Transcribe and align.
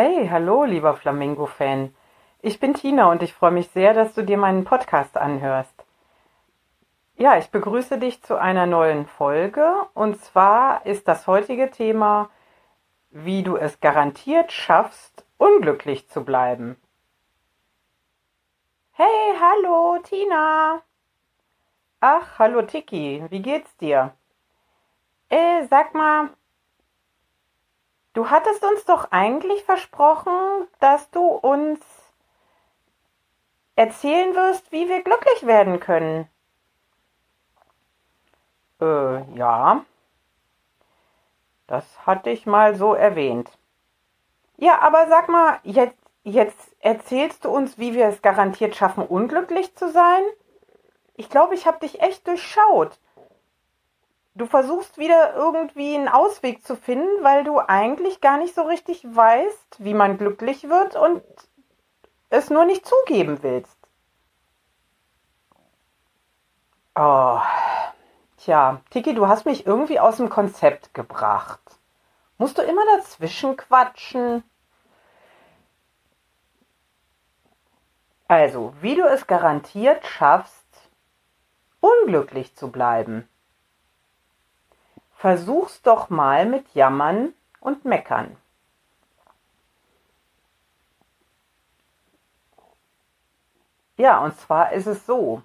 Hey, 0.00 0.28
hallo, 0.28 0.62
lieber 0.62 0.94
Flamingo-Fan. 0.94 1.92
Ich 2.40 2.60
bin 2.60 2.74
Tina 2.74 3.10
und 3.10 3.20
ich 3.20 3.34
freue 3.34 3.50
mich 3.50 3.68
sehr, 3.70 3.94
dass 3.94 4.14
du 4.14 4.22
dir 4.22 4.38
meinen 4.38 4.62
Podcast 4.62 5.16
anhörst. 5.16 5.74
Ja, 7.16 7.36
ich 7.36 7.50
begrüße 7.50 7.98
dich 7.98 8.22
zu 8.22 8.36
einer 8.36 8.66
neuen 8.66 9.06
Folge 9.06 9.68
und 9.94 10.20
zwar 10.20 10.86
ist 10.86 11.08
das 11.08 11.26
heutige 11.26 11.72
Thema, 11.72 12.30
wie 13.10 13.42
du 13.42 13.56
es 13.56 13.80
garantiert 13.80 14.52
schaffst, 14.52 15.26
unglücklich 15.36 16.08
zu 16.08 16.24
bleiben. 16.24 16.76
Hey, 18.92 19.34
hallo, 19.40 19.98
Tina. 20.04 20.80
Ach, 21.98 22.38
hallo, 22.38 22.62
Tiki, 22.62 23.24
wie 23.30 23.42
geht's 23.42 23.76
dir? 23.78 24.14
Äh, 25.28 25.66
sag 25.66 25.92
mal, 25.92 26.30
du 28.18 28.30
hattest 28.30 28.64
uns 28.64 28.84
doch 28.84 29.12
eigentlich 29.12 29.62
versprochen, 29.62 30.32
dass 30.80 31.08
du 31.10 31.24
uns 31.24 31.78
erzählen 33.76 34.34
wirst, 34.34 34.72
wie 34.72 34.88
wir 34.88 35.04
glücklich 35.04 35.46
werden 35.46 35.78
können. 35.78 36.28
Äh, 38.80 39.22
ja. 39.36 39.84
Das 41.68 41.84
hatte 42.06 42.30
ich 42.30 42.44
mal 42.44 42.74
so 42.74 42.92
erwähnt. 42.92 43.48
Ja, 44.56 44.80
aber 44.80 45.06
sag 45.06 45.28
mal, 45.28 45.60
jetzt, 45.62 45.98
jetzt 46.24 46.74
erzählst 46.80 47.44
du 47.44 47.50
uns, 47.50 47.78
wie 47.78 47.94
wir 47.94 48.06
es 48.06 48.20
garantiert 48.20 48.74
schaffen, 48.74 49.06
unglücklich 49.06 49.76
zu 49.76 49.92
sein? 49.92 50.22
Ich 51.14 51.30
glaube, 51.30 51.54
ich 51.54 51.68
habe 51.68 51.78
dich 51.78 52.00
echt 52.00 52.26
durchschaut. 52.26 52.98
Du 54.38 54.46
versuchst 54.46 54.98
wieder 54.98 55.34
irgendwie 55.34 55.96
einen 55.96 56.06
Ausweg 56.06 56.64
zu 56.64 56.76
finden, 56.76 57.24
weil 57.24 57.42
du 57.42 57.58
eigentlich 57.58 58.20
gar 58.20 58.38
nicht 58.38 58.54
so 58.54 58.62
richtig 58.62 59.04
weißt, 59.04 59.84
wie 59.84 59.94
man 59.94 60.16
glücklich 60.16 60.68
wird 60.68 60.94
und 60.94 61.24
es 62.30 62.48
nur 62.48 62.64
nicht 62.64 62.86
zugeben 62.86 63.42
willst. 63.42 63.76
Oh, 66.94 67.40
tja, 68.36 68.80
Tiki, 68.90 69.12
du 69.12 69.26
hast 69.26 69.44
mich 69.44 69.66
irgendwie 69.66 69.98
aus 69.98 70.18
dem 70.18 70.28
Konzept 70.28 70.94
gebracht. 70.94 71.60
Musst 72.36 72.58
du 72.58 72.62
immer 72.62 72.86
dazwischen 72.96 73.56
quatschen? 73.56 74.44
Also, 78.28 78.72
wie 78.80 78.94
du 78.94 79.02
es 79.02 79.26
garantiert 79.26 80.06
schaffst, 80.06 80.88
unglücklich 81.80 82.54
zu 82.54 82.70
bleiben. 82.70 83.28
Versuch's 85.18 85.82
doch 85.82 86.10
mal 86.10 86.46
mit 86.46 86.74
Jammern 86.74 87.34
und 87.58 87.84
Meckern. 87.84 88.36
Ja, 93.96 94.20
und 94.20 94.38
zwar 94.38 94.70
ist 94.70 94.86
es 94.86 95.04
so. 95.06 95.42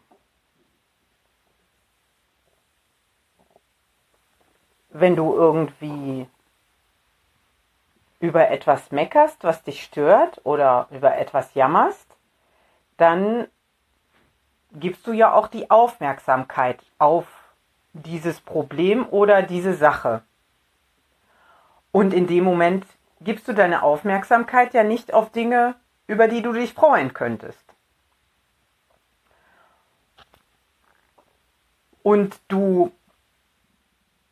Wenn 4.90 5.16
du 5.16 5.34
irgendwie 5.34 6.30
über 8.20 8.50
etwas 8.50 8.92
meckerst, 8.92 9.44
was 9.44 9.64
dich 9.64 9.84
stört 9.84 10.40
oder 10.44 10.88
über 10.92 11.18
etwas 11.18 11.56
jammerst, 11.56 12.16
dann 12.98 13.48
gibst 14.72 15.08
du 15.08 15.14
ja 15.14 15.34
auch 15.34 15.48
die 15.48 15.72
Aufmerksamkeit 15.72 16.80
auf 17.00 17.42
dieses 17.94 18.42
Problem 18.42 19.08
oder 19.09 19.43
diese 19.43 19.73
Sache. 19.73 20.23
Und 21.92 22.14
in 22.14 22.27
dem 22.27 22.43
Moment 22.43 22.86
gibst 23.21 23.48
du 23.48 23.54
deine 23.54 23.83
Aufmerksamkeit 23.83 24.73
ja 24.73 24.83
nicht 24.83 25.14
auf 25.14 25.31
Dinge, 25.31 25.76
über 26.08 26.27
die 26.27 26.42
du 26.42 26.52
dich 26.52 26.73
freuen 26.73 27.14
könntest. 27.14 27.64
Und 32.02 32.37
du 32.49 32.92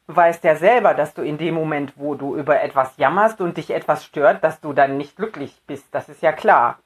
weißt 0.07 0.44
ja 0.44 0.55
selber, 0.55 0.94
dass 0.94 1.13
du 1.13 1.21
in 1.21 1.38
dem 1.38 1.55
Moment, 1.55 1.94
wo 1.95 2.16
du 2.16 2.35
über 2.35 2.61
etwas 2.61 2.97
jammerst 2.97 3.39
und 3.39 3.55
dich 3.55 3.69
etwas 3.69 4.03
stört, 4.03 4.44
dass 4.44 4.59
du 4.59 4.73
dann 4.73 4.97
nicht 4.97 5.16
glücklich 5.16 5.61
bist. 5.67 5.85
Das 5.91 6.09
ist 6.09 6.21
ja 6.21 6.33
klar. 6.33 6.79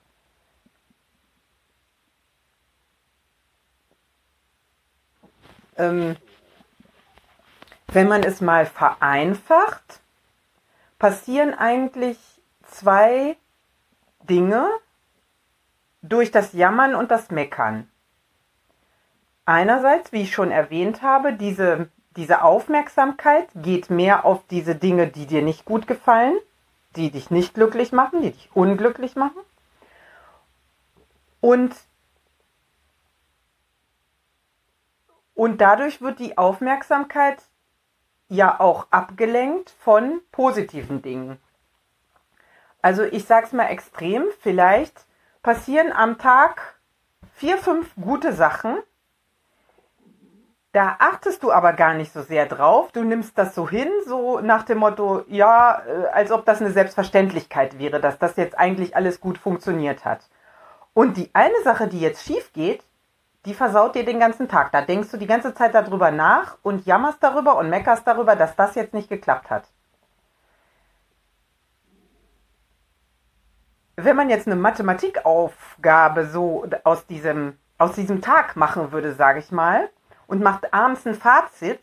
Ähm, 5.78 6.16
wenn 7.96 8.10
man 8.10 8.24
es 8.24 8.42
mal 8.42 8.66
vereinfacht, 8.66 10.02
passieren 11.00 11.54
eigentlich 11.54 12.18
zwei 12.68 13.38
Dinge 14.24 14.70
durch 16.02 16.30
das 16.30 16.52
Jammern 16.52 16.94
und 16.94 17.10
das 17.10 17.32
Meckern. 17.32 17.90
Einerseits, 19.46 20.12
wie 20.12 20.24
ich 20.24 20.34
schon 20.34 20.52
erwähnt 20.52 21.02
habe, 21.04 21.34
diese, 21.34 21.90
diese 22.18 22.44
Aufmerksamkeit 22.44 23.48
geht 23.56 23.90
mehr 23.90 24.26
auf 24.26 24.46
diese 24.50 24.76
Dinge, 24.76 25.08
die 25.08 25.26
dir 25.26 25.42
nicht 25.42 25.64
gut 25.64 25.88
gefallen, 25.88 26.36
die 26.98 27.12
dich 27.12 27.32
nicht 27.32 27.54
glücklich 27.54 27.94
machen, 27.94 28.22
die 28.22 28.32
dich 28.32 28.50
unglücklich 28.54 29.16
machen. 29.16 29.40
Und 31.40 31.74
Und 35.36 35.60
dadurch 35.60 36.02
wird 36.02 36.20
die 36.20 36.38
Aufmerksamkeit 36.38 37.44
ja 38.28 38.59
auch 38.59 38.88
abgelenkt 38.91 39.72
von 39.80 40.22
positiven 40.31 41.02
Dingen. 41.02 41.40
Also 42.81 43.03
ich 43.03 43.25
sag's 43.25 43.52
mal 43.52 43.68
extrem, 43.68 44.25
vielleicht 44.41 45.06
passieren 45.41 45.91
am 45.91 46.18
Tag 46.18 46.75
vier, 47.35 47.58
fünf 47.58 47.94
gute 47.96 48.34
Sachen. 48.34 48.78
Da 50.72 50.97
achtest 51.00 51.41
du 51.44 51.52
aber 51.52 51.74
gar 51.74 51.94
nicht 51.94 52.12
so 52.12 52.22
sehr 52.22 52.46
drauf. 52.46 52.91
Du 52.91 53.03
nimmst 53.03 53.38
das 53.38 53.56
so 53.56 53.69
hin, 53.69 53.88
so 54.06 54.40
nach 54.41 54.64
dem 54.64 54.80
Motto, 54.80 55.24
ja, 55.28 55.81
äh, 55.88 56.08
als 56.08 56.31
ob 56.31 56.46
das 56.46 56.59
eine 56.59 56.72
Selbstverständlichkeit 56.72 57.80
wäre, 57.80 58.02
dass 58.02 58.19
das 58.19 58.35
jetzt 58.35 58.58
eigentlich 58.59 58.96
alles 58.96 59.22
gut 59.22 59.38
funktioniert 59.38 60.03
hat. 60.03 60.28
Und 60.94 61.18
die 61.18 61.30
eine 61.34 61.62
Sache, 61.64 61.88
die 61.88 62.00
jetzt 62.00 62.25
schief 62.25 62.52
geht, 62.53 62.84
die 63.46 63.54
versaut 63.54 63.96
dir 63.96 64.04
den 64.04 64.20
ganzen 64.20 64.48
Tag. 64.48 64.72
Da 64.72 64.82
denkst 64.82 65.12
du 65.12 65.18
die 65.18 65.28
ganze 65.28 65.54
Zeit 65.54 65.76
darüber 65.76 66.12
nach 66.12 66.58
und 66.64 66.86
jammerst 66.86 67.22
darüber 67.22 67.58
und 67.58 67.70
meckerst 67.70 68.06
darüber, 68.06 68.36
dass 68.36 68.56
das 68.56 68.76
jetzt 68.76 68.94
nicht 68.94 69.08
geklappt 69.08 69.50
hat. 69.50 69.66
Wenn 73.98 74.16
man 74.16 74.30
jetzt 74.30 74.48
eine 74.48 74.56
Mathematikaufgabe 74.58 76.26
so 76.26 76.68
aus 76.84 77.06
diesem, 77.06 77.58
aus 77.78 77.94
diesem 77.94 78.22
Tag 78.22 78.56
machen 78.56 78.92
würde, 78.92 79.14
sage 79.14 79.40
ich 79.40 79.52
mal, 79.52 79.90
und 80.28 80.42
macht 80.42 80.74
abends 80.74 81.06
ein 81.06 81.14
Fazit, 81.14 81.80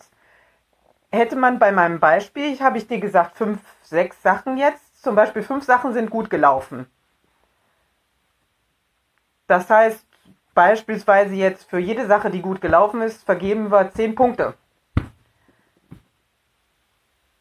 hätte 1.11 1.37
man 1.37 1.59
bei 1.59 1.73
meinem 1.73 2.00
Beispiel, 2.00 2.53
ich 2.53 2.61
habe 2.61 2.77
ich 2.77 2.89
dir 2.89 2.99
gesagt, 2.99 3.37
fünf, 3.37 3.61
sechs 3.83 4.21
Sachen 4.23 4.59
jetzt, 4.59 5.03
zum 5.03 5.15
Beispiel 5.15 5.43
fünf 5.43 5.65
Sachen 5.65 5.93
sind 5.93 6.11
gut 6.11 6.29
gelaufen. 6.29 6.87
Das 9.47 9.71
heißt, 9.71 10.05
Beispielsweise 10.54 11.34
jetzt 11.34 11.68
für 11.68 11.78
jede 11.78 12.06
Sache, 12.06 12.30
die 12.30 12.42
gut 12.42 12.60
gelaufen 12.60 13.00
ist, 13.00 13.24
vergeben 13.24 13.70
wir 13.70 13.90
10 13.90 14.14
Punkte. 14.14 14.54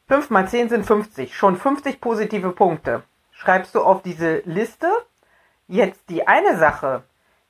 5 0.08 0.30
mal 0.30 0.48
10 0.48 0.70
sind 0.70 0.86
50. 0.86 1.36
Schon 1.36 1.58
50 1.58 2.02
positive 2.02 2.52
Punkte. 2.52 3.04
Schreibst 3.32 3.76
du 3.76 3.82
auf 3.82 4.02
diese 4.02 4.40
Liste 4.40 4.90
jetzt 5.68 6.10
die 6.10 6.28
eine 6.28 6.58
Sache, 6.58 7.04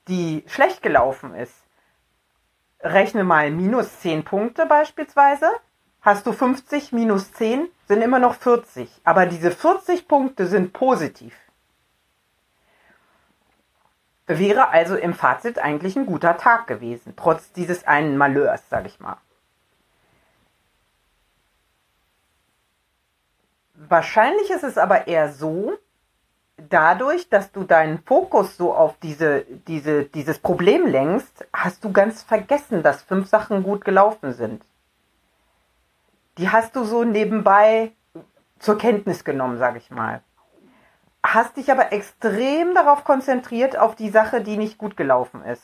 die 0.07 0.43
schlecht 0.47 0.81
gelaufen 0.81 1.33
ist. 1.35 1.55
Rechne 2.79 3.23
mal 3.23 3.51
minus 3.51 3.99
10 3.99 4.23
Punkte 4.23 4.65
beispielsweise. 4.65 5.47
Hast 6.01 6.25
du 6.25 6.33
50 6.33 6.91
minus 6.91 7.31
10 7.33 7.67
sind 7.87 8.01
immer 8.01 8.19
noch 8.19 8.35
40. 8.35 8.89
Aber 9.03 9.25
diese 9.27 9.51
40 9.51 10.07
Punkte 10.07 10.47
sind 10.47 10.73
positiv. 10.73 11.35
Wäre 14.37 14.69
also 14.69 14.95
im 14.95 15.13
Fazit 15.13 15.59
eigentlich 15.59 15.95
ein 15.95 16.05
guter 16.05 16.37
Tag 16.37 16.67
gewesen, 16.67 17.13
trotz 17.17 17.51
dieses 17.51 17.85
einen 17.85 18.17
Malheurs, 18.17 18.61
sag 18.69 18.85
ich 18.85 18.99
mal. 18.99 19.17
Wahrscheinlich 23.73 24.49
ist 24.51 24.63
es 24.63 24.77
aber 24.77 25.07
eher 25.07 25.33
so, 25.33 25.73
dadurch, 26.69 27.29
dass 27.29 27.51
du 27.51 27.63
deinen 27.63 27.99
Fokus 28.03 28.55
so 28.55 28.73
auf 28.73 28.95
diese, 28.99 29.41
diese, 29.67 30.05
dieses 30.05 30.39
Problem 30.39 30.85
lenkst, 30.85 31.45
hast 31.51 31.83
du 31.83 31.91
ganz 31.91 32.21
vergessen, 32.21 32.83
dass 32.83 33.01
fünf 33.01 33.27
Sachen 33.27 33.63
gut 33.63 33.83
gelaufen 33.83 34.33
sind. 34.33 34.63
Die 36.37 36.49
hast 36.49 36.75
du 36.75 36.85
so 36.85 37.03
nebenbei 37.03 37.91
zur 38.59 38.77
Kenntnis 38.77 39.23
genommen, 39.23 39.57
sag 39.57 39.75
ich 39.75 39.89
mal 39.89 40.21
hast 41.23 41.57
dich 41.57 41.71
aber 41.71 41.91
extrem 41.91 42.73
darauf 42.73 43.03
konzentriert, 43.03 43.77
auf 43.77 43.95
die 43.95 44.09
Sache, 44.09 44.41
die 44.41 44.57
nicht 44.57 44.77
gut 44.77 44.97
gelaufen 44.97 45.43
ist. 45.45 45.63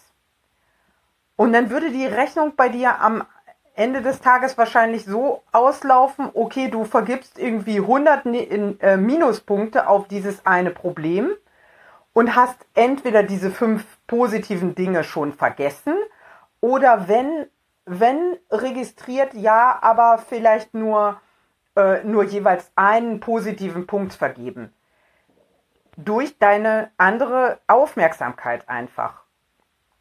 Und 1.35 1.53
dann 1.53 1.69
würde 1.69 1.91
die 1.91 2.05
Rechnung 2.05 2.55
bei 2.55 2.69
dir 2.69 2.99
am 2.99 3.23
Ende 3.75 4.01
des 4.01 4.21
Tages 4.21 4.57
wahrscheinlich 4.57 5.05
so 5.05 5.43
auslaufen, 5.51 6.29
okay, 6.33 6.67
du 6.67 6.83
vergibst 6.83 7.37
irgendwie 7.37 7.77
100 7.77 8.25
äh, 8.25 8.97
Minuspunkte 8.97 9.87
auf 9.87 10.07
dieses 10.07 10.43
eine 10.47 10.71
Problem 10.71 11.31
und 12.13 12.35
hast 12.35 12.57
entweder 12.73 13.21
diese 13.21 13.51
fünf 13.51 13.85
positiven 14.07 14.73
Dinge 14.73 15.03
schon 15.03 15.31
vergessen 15.31 15.93
oder 16.59 17.07
wenn, 17.07 17.45
wenn 17.85 18.37
registriert, 18.49 19.35
ja, 19.35 19.77
aber 19.79 20.17
vielleicht 20.27 20.73
nur, 20.73 21.21
äh, 21.75 22.03
nur 22.03 22.23
jeweils 22.23 22.71
einen 22.75 23.19
positiven 23.19 23.85
Punkt 23.85 24.13
vergeben. 24.13 24.73
Durch 25.97 26.37
deine 26.37 26.91
andere 26.97 27.59
Aufmerksamkeit 27.67 28.69
einfach. 28.69 29.23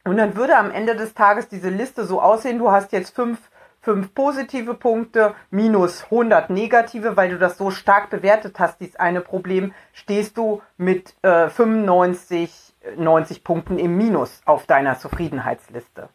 Und 0.04 0.18
dann 0.18 0.36
würde 0.36 0.56
am 0.56 0.70
Ende 0.70 0.94
des 0.94 1.14
Tages 1.14 1.48
diese 1.48 1.68
Liste 1.68 2.04
so 2.04 2.22
aussehen, 2.22 2.58
du 2.58 2.70
hast 2.70 2.92
jetzt 2.92 3.14
fünf, 3.14 3.38
fünf 3.80 4.14
positive 4.14 4.74
Punkte 4.74 5.34
minus 5.50 6.04
100 6.04 6.50
negative, 6.50 7.16
weil 7.16 7.30
du 7.30 7.38
das 7.38 7.58
so 7.58 7.70
stark 7.70 8.10
bewertet 8.10 8.60
hast, 8.60 8.80
dieses 8.80 8.96
eine 8.96 9.20
Problem, 9.20 9.74
stehst 9.92 10.36
du 10.36 10.62
mit 10.76 11.14
äh, 11.22 11.48
95, 11.48 12.74
90 12.96 13.42
Punkten 13.42 13.78
im 13.78 13.96
Minus 13.96 14.42
auf 14.44 14.66
deiner 14.66 14.98
Zufriedenheitsliste. 14.98 16.08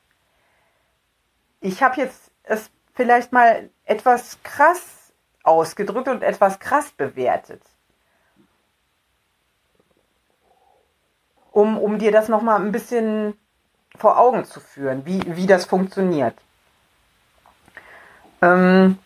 Ich 1.59 1.83
habe 1.83 1.99
jetzt 1.99 2.31
es 2.43 2.71
vielleicht 2.93 3.31
mal 3.31 3.69
etwas 3.85 4.39
krass 4.43 5.13
ausgedrückt 5.43 6.07
und 6.07 6.23
etwas 6.23 6.59
krass 6.59 6.91
bewertet. 6.91 7.61
Um, 11.51 11.77
um 11.77 11.99
dir 11.99 12.11
das 12.11 12.29
nochmal 12.29 12.61
ein 12.61 12.71
bisschen 12.71 13.37
vor 13.97 14.17
Augen 14.17 14.45
zu 14.45 14.59
führen, 14.59 15.05
wie, 15.05 15.21
wie 15.35 15.47
das 15.47 15.65
funktioniert. 15.65 16.35
Ähm 18.41 18.97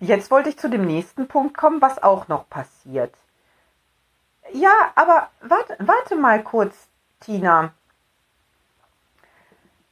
Jetzt 0.00 0.30
wollte 0.30 0.48
ich 0.48 0.58
zu 0.58 0.70
dem 0.70 0.86
nächsten 0.86 1.28
Punkt 1.28 1.56
kommen, 1.56 1.82
was 1.82 2.02
auch 2.02 2.26
noch 2.26 2.48
passiert. 2.48 3.14
Ja, 4.52 4.72
aber 4.94 5.28
warte, 5.42 5.76
warte 5.78 6.16
mal 6.16 6.42
kurz, 6.42 6.88
Tina. 7.20 7.74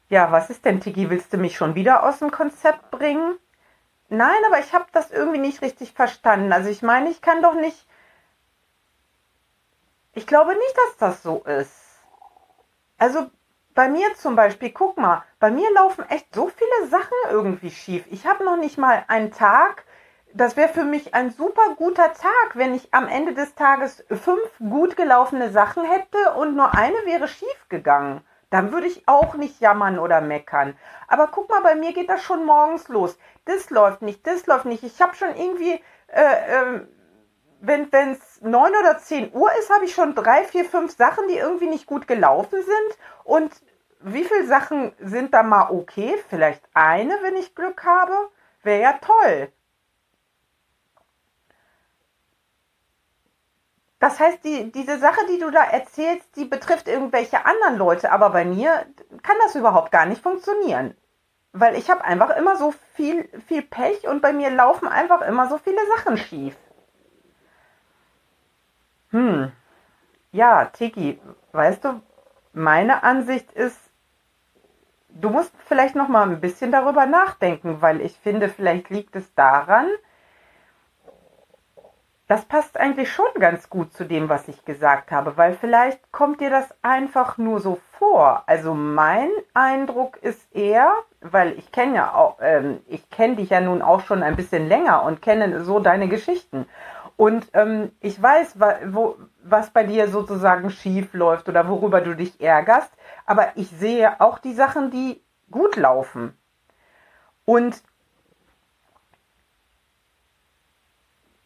Ja, 0.09 0.33
was 0.33 0.49
ist 0.49 0.65
denn, 0.65 0.81
Tiki? 0.81 1.11
Willst 1.11 1.33
du 1.33 1.37
mich 1.37 1.57
schon 1.57 1.75
wieder 1.75 2.03
aus 2.03 2.21
dem 2.21 2.31
Konzept 2.31 2.91
bringen? 2.91 3.37
Nein, 4.09 4.41
aber 4.47 4.59
ich 4.59 4.73
habe 4.73 4.87
das 4.93 5.11
irgendwie 5.11 5.39
nicht 5.39 5.61
richtig 5.61 5.93
verstanden. 5.93 6.53
Also 6.55 6.71
ich 6.71 6.81
meine, 6.81 7.11
ich 7.11 7.21
kann 7.21 7.43
doch 7.43 7.55
nicht 7.55 7.87
ich 10.19 10.27
glaube 10.27 10.51
nicht, 10.51 10.77
dass 10.77 10.97
das 10.97 11.23
so 11.23 11.45
ist. 11.45 11.73
Also 12.99 13.31
bei 13.75 13.89
mir 13.89 14.13
zum 14.17 14.35
Beispiel, 14.35 14.73
guck 14.73 14.99
mal, 14.99 15.23
bei 15.39 15.53
mir 15.53 15.73
laufen 15.73 16.05
echt 16.11 16.35
so 16.35 16.49
viele 16.49 16.89
Sachen 16.89 17.17
irgendwie 17.31 17.71
schief. 17.71 18.05
Ich 18.11 18.27
habe 18.27 18.45
noch 18.45 18.57
nicht 18.57 18.79
mal 18.79 19.05
einen 19.07 19.31
Tag. 19.31 19.85
Das 20.35 20.57
wäre 20.57 20.71
für 20.71 20.83
mich 20.83 21.15
ein 21.15 21.31
super 21.31 21.77
guter 21.77 22.13
Tag, 22.15 22.55
wenn 22.55 22.75
ich 22.75 22.93
am 22.93 23.07
Ende 23.07 23.33
des 23.33 23.55
Tages 23.55 24.05
fünf 24.09 24.51
gut 24.59 24.97
gelaufene 24.97 25.51
Sachen 25.51 25.85
hätte 25.85 26.33
und 26.35 26.57
nur 26.57 26.75
eine 26.75 26.99
wäre 27.07 27.29
schief 27.29 27.69
gegangen. 27.69 28.21
Dann 28.51 28.73
würde 28.73 28.89
ich 28.89 29.07
auch 29.07 29.35
nicht 29.35 29.61
jammern 29.61 30.01
oder 30.01 30.21
meckern. 30.21 30.77
Aber 31.07 31.29
guck 31.29 31.49
mal, 31.49 31.63
bei 31.63 31.77
mir 31.77 31.93
geht 31.93 32.09
das 32.09 32.23
schon 32.23 32.45
morgens 32.45 32.89
los. 32.89 33.17
Das 33.45 33.71
läuft 33.71 34.03
nicht, 34.03 34.27
das 34.27 34.49
läuft 34.49 34.65
nicht. 34.65 34.83
Ich 34.83 35.01
habe 35.01 35.15
schon 35.15 35.37
irgendwie 35.37 35.81
äh, 36.09 36.21
äh, 36.23 36.81
wenn 37.61 37.89
es 37.93 38.41
neun 38.41 38.73
oder 38.75 38.99
zehn 38.99 39.33
Uhr 39.33 39.51
ist, 39.59 39.71
habe 39.71 39.85
ich 39.85 39.95
schon 39.95 40.15
drei, 40.15 40.45
vier, 40.45 40.65
fünf 40.65 40.97
Sachen, 40.97 41.27
die 41.29 41.37
irgendwie 41.37 41.67
nicht 41.67 41.87
gut 41.87 42.07
gelaufen 42.07 42.63
sind. 42.63 42.99
Und 43.25 43.53
wie 44.01 44.25
viele 44.25 44.47
Sachen 44.47 44.93
sind 45.01 45.35
da 45.35 45.43
mal 45.43 45.71
okay? 45.71 46.17
Vielleicht 46.29 46.63
eine, 46.75 47.19
wenn 47.23 47.37
ich 47.37 47.55
Glück 47.55 47.85
habe? 47.85 48.31
Wäre 48.63 48.83
ja 48.83 48.93
toll. 49.01 49.53
Das 53.99 54.21
heißt, 54.21 54.45
die, 54.45 54.71
diese 54.71 54.99
Sache, 54.99 55.27
die 55.29 55.39
du 55.39 55.51
da 55.51 55.65
erzählst, 55.65 56.37
die 56.37 56.45
betrifft 56.45 56.87
irgendwelche 56.87 57.45
anderen 57.45 57.77
Leute, 57.77 58.13
aber 58.13 58.31
bei 58.31 58.45
mir 58.45 58.87
kann 59.25 59.37
das 59.43 59.57
überhaupt 59.57 59.91
gar 59.91 60.07
nicht 60.07 60.23
funktionieren. 60.23 60.97
Weil 61.53 61.77
ich 61.77 61.91
habe 61.91 62.05
einfach 62.05 62.37
immer 62.37 62.57
so 62.57 62.73
viel, 62.95 63.29
viel 63.49 63.63
Pech 63.63 64.07
und 64.07 64.23
bei 64.23 64.33
mir 64.33 64.51
laufen 64.51 64.87
einfach 64.87 65.23
immer 65.23 65.49
so 65.49 65.59
viele 65.59 65.85
Sachen 65.97 66.17
schief. 66.17 66.55
Hm. 69.11 69.53
Ja, 70.33 70.67
Tiki, 70.67 71.21
weißt 71.53 71.85
du, 71.85 72.03
meine 72.53 73.03
Ansicht 73.03 73.51
ist, 73.53 73.79
du 75.09 75.31
musst 75.31 75.53
vielleicht 75.67 75.95
noch 75.95 76.09
mal 76.09 76.29
ein 76.29 76.41
bisschen 76.41 76.71
darüber 76.73 77.07
nachdenken, 77.07 77.81
weil 77.81 78.01
ich 78.01 78.17
finde, 78.19 78.49
vielleicht 78.49 78.91
liegt 78.91 79.17
es 79.17 79.35
daran, 79.35 79.87
das 82.29 82.45
passt 82.45 82.79
eigentlich 82.79 83.11
schon 83.11 83.25
ganz 83.41 83.71
gut 83.71 83.95
zu 83.95 84.05
dem, 84.05 84.29
was 84.29 84.49
ich 84.49 84.67
gesagt 84.67 85.11
habe, 85.11 85.39
weil 85.39 85.55
vielleicht 85.55 86.13
kommt 86.13 86.43
dir 86.43 86.51
das 86.51 86.69
einfach 86.83 87.39
nur 87.39 87.59
so 87.59 87.79
vor. 87.99 88.43
Also 88.47 88.75
mein 88.75 89.31
Eindruck 89.55 90.19
ist 90.19 90.55
eher, 90.55 90.93
weil 91.23 91.53
ich 91.59 91.73
kenne 91.73 91.97
ja 91.97 92.15
auch, 92.15 92.37
ähm, 92.43 92.81
ich 92.87 93.09
kenne 93.09 93.37
dich 93.37 93.49
ja 93.49 93.63
nun 93.63 93.81
auch 93.81 94.01
schon 94.01 94.23
ein 94.23 94.37
bisschen 94.37 94.69
länger 94.69 95.05
und 95.05 95.23
kenne 95.23 95.65
so 95.65 95.81
deine 95.81 96.07
Geschichten. 96.09 96.67
Und 97.19 97.49
ähm, 97.53 97.91
ich 97.99 98.23
weiß, 98.23 98.61
wo, 98.93 99.17
was 99.43 99.71
bei 99.71 99.83
dir 99.83 100.09
sozusagen 100.09 100.71
schief 100.71 101.13
läuft 101.15 101.49
oder 101.49 101.69
worüber 101.69 102.01
du 102.01 102.15
dich 102.15 102.41
ärgerst, 102.41 102.93
aber 103.27 103.49
ich 103.57 103.71
sehe 103.71 104.21
auch 104.21 104.39
die 104.39 104.55
Sachen, 104.55 104.93
die 104.93 105.21
gut 105.51 105.75
laufen. 105.75 106.39
Und 107.45 107.83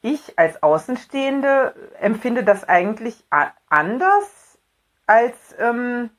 ich 0.02 0.38
als 0.38 0.62
Außenstehende 0.62 1.74
empfinde 1.98 2.44
das 2.44 2.68
eigentlich 2.68 3.24
anders 3.70 4.58
als, 5.06 5.34
ähm, 5.58 6.10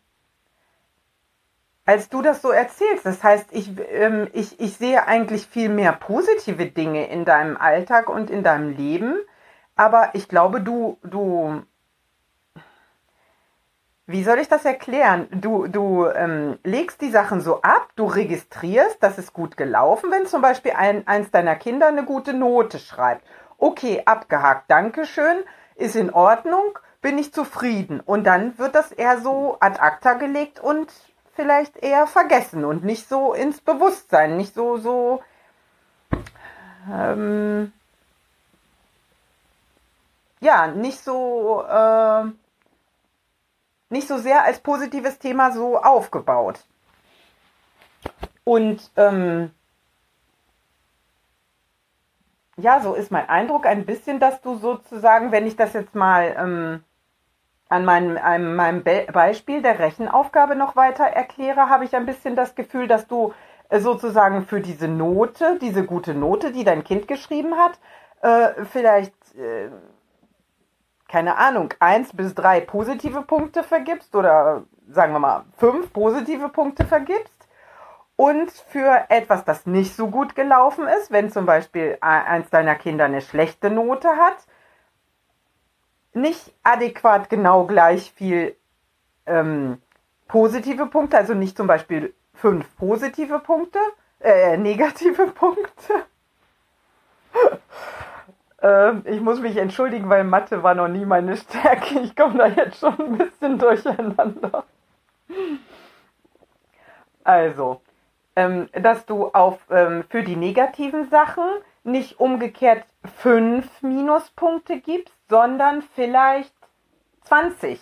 als 1.85 2.09
du 2.09 2.23
das 2.23 2.41
so 2.41 2.49
erzählst. 2.49 3.05
Das 3.05 3.23
heißt, 3.23 3.49
ich, 3.51 3.69
ähm, 3.91 4.29
ich, 4.33 4.59
ich 4.59 4.77
sehe 4.77 5.05
eigentlich 5.05 5.45
viel 5.45 5.69
mehr 5.69 5.93
positive 5.93 6.65
Dinge 6.65 7.07
in 7.07 7.23
deinem 7.23 7.55
Alltag 7.55 8.09
und 8.09 8.31
in 8.31 8.41
deinem 8.41 8.75
Leben 8.75 9.19
aber 9.75 10.11
ich 10.13 10.27
glaube, 10.27 10.61
du, 10.61 10.97
du, 11.03 11.63
wie 14.05 14.23
soll 14.23 14.39
ich 14.39 14.47
das 14.47 14.65
erklären? 14.65 15.27
Du, 15.31 15.67
du 15.67 16.07
ähm, 16.07 16.59
legst 16.63 17.01
die 17.01 17.09
Sachen 17.09 17.41
so 17.41 17.61
ab, 17.61 17.89
du 17.95 18.05
registrierst, 18.05 18.97
das 19.01 19.17
ist 19.17 19.33
gut 19.33 19.57
gelaufen, 19.57 20.11
wenn 20.11 20.25
zum 20.25 20.41
Beispiel 20.41 20.73
ein, 20.73 21.07
eins 21.07 21.31
deiner 21.31 21.55
Kinder 21.55 21.87
eine 21.87 22.03
gute 22.03 22.33
Note 22.33 22.79
schreibt. 22.79 23.25
Okay, 23.57 24.03
abgehakt, 24.05 24.69
Dankeschön, 24.69 25.37
ist 25.75 25.95
in 25.95 26.11
Ordnung, 26.11 26.77
bin 27.01 27.17
ich 27.17 27.33
zufrieden. 27.33 27.99
Und 27.99 28.25
dann 28.25 28.57
wird 28.57 28.75
das 28.75 28.91
eher 28.91 29.19
so 29.19 29.57
ad 29.59 29.79
acta 29.79 30.13
gelegt 30.13 30.59
und 30.59 30.91
vielleicht 31.33 31.77
eher 31.77 32.05
vergessen 32.05 32.65
und 32.65 32.83
nicht 32.83 33.07
so 33.07 33.33
ins 33.33 33.61
Bewusstsein, 33.61 34.37
nicht 34.37 34.53
so, 34.53 34.77
so, 34.77 35.23
ähm, 36.91 37.71
ja, 40.43 40.67
nicht 40.67 40.99
so, 40.99 41.63
äh, 41.67 42.25
nicht 43.89 44.07
so 44.07 44.17
sehr 44.17 44.43
als 44.43 44.59
positives 44.59 45.19
Thema 45.19 45.51
so 45.51 45.77
aufgebaut. 45.77 46.59
Und 48.43 48.91
ähm, 48.97 49.51
ja, 52.57 52.81
so 52.81 52.93
ist 52.93 53.11
mein 53.11 53.29
Eindruck 53.29 53.65
ein 53.65 53.85
bisschen, 53.85 54.19
dass 54.19 54.41
du 54.41 54.55
sozusagen, 54.55 55.31
wenn 55.31 55.47
ich 55.47 55.55
das 55.55 55.73
jetzt 55.73 55.95
mal 55.95 56.35
ähm, 56.37 56.83
an 57.69 57.85
meinem, 57.85 58.17
einem, 58.17 58.55
meinem 58.55 58.83
Be 58.83 59.07
Beispiel 59.11 59.61
der 59.61 59.79
Rechenaufgabe 59.79 60.55
noch 60.55 60.75
weiter 60.75 61.05
erkläre, 61.05 61.69
habe 61.69 61.85
ich 61.85 61.95
ein 61.95 62.05
bisschen 62.05 62.35
das 62.35 62.55
Gefühl, 62.55 62.87
dass 62.87 63.07
du 63.07 63.33
äh, 63.69 63.79
sozusagen 63.79 64.45
für 64.45 64.59
diese 64.59 64.89
Note, 64.89 65.57
diese 65.61 65.85
gute 65.85 66.13
Note, 66.13 66.51
die 66.51 66.65
dein 66.65 66.83
Kind 66.83 67.07
geschrieben 67.07 67.55
hat, 67.55 67.79
äh, 68.21 68.65
vielleicht 68.65 69.13
äh, 69.35 69.69
keine 71.13 71.37
Ahnung, 71.37 71.71
eins 71.79 72.11
bis 72.11 72.33
drei 72.33 72.59
positive 72.59 73.21
Punkte 73.21 73.61
vergibst 73.61 74.15
oder 74.15 74.63
sagen 74.89 75.13
wir 75.13 75.19
mal 75.19 75.45
fünf 75.59 75.93
positive 75.93 76.49
Punkte 76.49 76.85
vergibst 76.85 77.47
und 78.15 78.49
für 78.49 79.05
etwas, 79.09 79.45
das 79.45 79.67
nicht 79.67 79.95
so 79.95 80.07
gut 80.07 80.33
gelaufen 80.33 80.87
ist, 80.87 81.11
wenn 81.11 81.29
zum 81.29 81.45
Beispiel 81.45 81.99
eins 82.01 82.49
deiner 82.49 82.73
Kinder 82.73 83.05
eine 83.05 83.21
schlechte 83.21 83.69
Note 83.69 84.07
hat, 84.07 84.37
nicht 86.13 86.51
adäquat 86.63 87.29
genau 87.29 87.67
gleich 87.67 88.11
viel 88.11 88.55
ähm, 89.27 89.79
positive 90.27 90.87
Punkte, 90.87 91.19
also 91.19 91.35
nicht 91.35 91.55
zum 91.55 91.67
Beispiel 91.67 92.15
fünf 92.33 92.75
positive 92.75 93.37
Punkte, 93.37 93.77
äh, 94.19 94.57
negative 94.57 95.27
Punkte. 95.35 95.93
Ähm, 98.63 99.03
ich 99.05 99.19
muss 99.19 99.41
mich 99.41 99.57
entschuldigen, 99.57 100.09
weil 100.09 100.23
Mathe 100.23 100.63
war 100.63 100.73
noch 100.73 100.87
nie 100.87 101.05
meine 101.05 101.35
Stärke. 101.37 101.99
Ich 101.99 102.15
komme 102.15 102.37
da 102.37 102.47
jetzt 102.47 102.79
schon 102.79 102.97
ein 102.97 103.17
bisschen 103.17 103.59
durcheinander. 103.59 104.63
Also, 107.25 107.81
ähm, 108.35 108.69
dass 108.71 109.05
du 109.05 109.27
auf 109.27 109.59
ähm, 109.69 110.05
für 110.09 110.23
die 110.23 110.37
negativen 110.37 111.09
Sachen 111.09 111.43
nicht 111.83 112.19
umgekehrt 112.19 112.85
fünf 113.17 113.81
Minuspunkte 113.81 114.79
gibst, 114.79 115.13
sondern 115.29 115.81
vielleicht 115.81 116.53
20. 117.23 117.81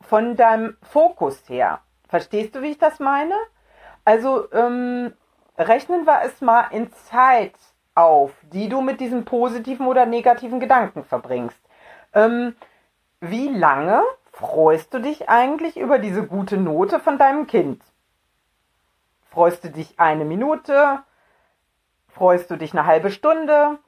Von 0.00 0.36
deinem 0.36 0.76
Fokus 0.82 1.48
her. 1.48 1.80
Verstehst 2.08 2.54
du, 2.54 2.62
wie 2.62 2.70
ich 2.70 2.78
das 2.78 3.00
meine? 3.00 3.34
Also 4.04 4.50
ähm, 4.52 5.12
rechnen 5.58 6.06
wir 6.06 6.22
es 6.22 6.40
mal 6.40 6.68
in 6.70 6.90
Zeit 6.92 7.54
auf, 7.98 8.32
die 8.52 8.68
du 8.68 8.80
mit 8.80 9.00
diesen 9.00 9.24
positiven 9.24 9.86
oder 9.86 10.06
negativen 10.06 10.60
Gedanken 10.60 11.04
verbringst. 11.04 11.60
Ähm, 12.14 12.54
wie 13.20 13.48
lange 13.48 14.02
freust 14.32 14.94
du 14.94 15.00
dich 15.00 15.28
eigentlich 15.28 15.76
über 15.76 15.98
diese 15.98 16.24
gute 16.24 16.56
Note 16.56 17.00
von 17.00 17.18
deinem 17.18 17.46
Kind? 17.46 17.82
Freust 19.30 19.64
du 19.64 19.70
dich 19.70 19.98
eine 19.98 20.24
Minute? 20.24 21.00
Freust 22.08 22.50
du 22.50 22.56
dich 22.56 22.72
eine 22.72 22.86
halbe 22.86 23.10
Stunde? 23.10 23.78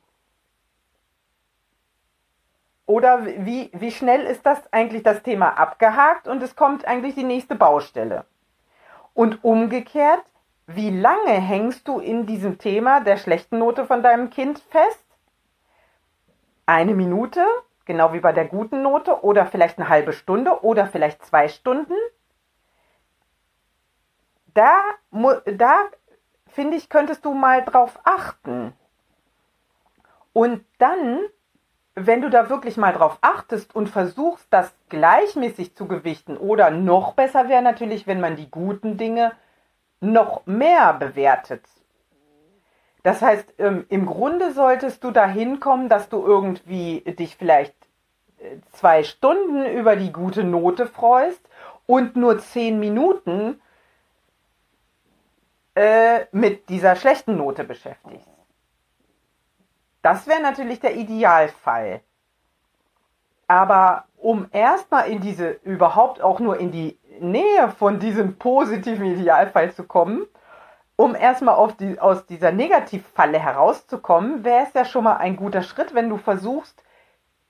Oder 2.87 3.25
wie, 3.25 3.71
wie 3.73 3.93
schnell 3.93 4.23
ist 4.23 4.45
das 4.45 4.61
eigentlich 4.73 5.05
das 5.05 5.23
Thema 5.23 5.50
abgehakt 5.50 6.26
und 6.26 6.43
es 6.43 6.57
kommt 6.57 6.85
eigentlich 6.85 7.14
die 7.14 7.23
nächste 7.23 7.55
Baustelle? 7.55 8.25
Und 9.14 9.45
umgekehrt, 9.45 10.25
wie 10.75 10.91
lange 10.91 11.33
hängst 11.33 11.89
du 11.89 11.99
in 11.99 12.27
diesem 12.27 12.59
Thema 12.59 13.00
der 13.00 13.17
schlechten 13.17 13.59
Note 13.59 13.87
von 13.87 14.03
deinem 14.03 14.31
Kind 14.31 14.59
fest? 14.59 15.05
Eine 16.67 16.95
Minute, 16.95 17.45
genau 17.85 18.12
wie 18.12 18.21
bei 18.21 18.33
der 18.33 18.45
guten 18.45 18.83
Note, 18.83 19.25
oder 19.25 19.47
vielleicht 19.47 19.79
eine 19.79 19.89
halbe 19.89 20.12
Stunde 20.12 20.62
oder 20.62 20.87
vielleicht 20.87 21.25
zwei 21.25 21.49
Stunden? 21.49 21.95
Da, 24.55 24.79
da 25.47 25.79
finde 26.47 26.77
ich, 26.77 26.89
könntest 26.89 27.25
du 27.25 27.35
mal 27.35 27.65
drauf 27.65 27.99
achten. 28.05 28.73
Und 30.33 30.65
dann, 30.79 31.21
wenn 31.95 32.23
du 32.23 32.31
da 32.31 32.49
wirklich 32.49 32.77
mal 32.77 32.93
drauf 32.93 33.19
achtest 33.21 33.75
und 33.75 33.89
versuchst, 33.89 34.47
das 34.50 34.73
gleichmäßig 34.89 35.75
zu 35.75 35.89
gewichten, 35.89 36.37
oder 36.37 36.71
noch 36.71 37.15
besser 37.15 37.49
wäre 37.49 37.62
natürlich, 37.62 38.07
wenn 38.07 38.21
man 38.21 38.37
die 38.37 38.50
guten 38.50 38.97
Dinge 38.97 39.33
noch 40.00 40.47
mehr 40.47 40.95
bewertet. 40.95 41.64
Das 43.02 43.23
heißt, 43.23 43.54
ähm, 43.59 43.87
im 43.88 44.07
Grunde 44.07 44.52
solltest 44.52 45.04
du 45.04 45.11
dahin 45.11 45.61
kommen, 45.61 45.88
dass 45.88 46.09
du 46.09 46.25
irgendwie 46.25 47.00
dich 47.00 47.37
vielleicht 47.37 47.75
äh, 48.38 48.57
zwei 48.73 49.04
Stunden 49.04 49.64
über 49.66 49.97
die 49.97 50.12
gute 50.12 50.45
Note 50.45 50.87
freust 50.87 51.40
und 51.87 52.16
nur 52.16 52.38
zehn 52.38 52.78
Minuten 52.78 53.61
äh, 55.75 56.26
mit 56.33 56.69
dieser 56.69 56.97
schlechten 56.97 57.37
Note 57.37 57.64
beschäftigst. 57.64 58.28
Das 60.02 60.26
wäre 60.26 60.42
natürlich 60.42 60.80
der 60.80 60.97
Idealfall. 60.97 62.00
Aber 63.47 64.04
um 64.16 64.47
erstmal 64.52 65.11
in 65.11 65.21
diese, 65.21 65.50
überhaupt 65.64 66.21
auch 66.21 66.38
nur 66.38 66.59
in 66.59 66.71
die 66.71 67.00
Nähe 67.21 67.71
von 67.71 67.99
diesem 67.99 68.37
positiven 68.37 69.07
Idealfall 69.07 69.73
zu 69.73 69.85
kommen, 69.85 70.27
um 70.97 71.15
erstmal 71.15 71.73
die, 71.79 71.99
aus 71.99 72.27
dieser 72.27 72.53
Negativfalle 72.53 73.39
herauszukommen, 73.39 74.45
wäre 74.45 74.65
es 74.65 74.75
ja 74.75 74.85
schon 74.85 75.05
mal 75.05 75.17
ein 75.17 75.37
guter 75.37 75.62
Schritt, 75.62 75.95
wenn 75.95 76.09
du 76.11 76.19
versuchst, 76.19 76.83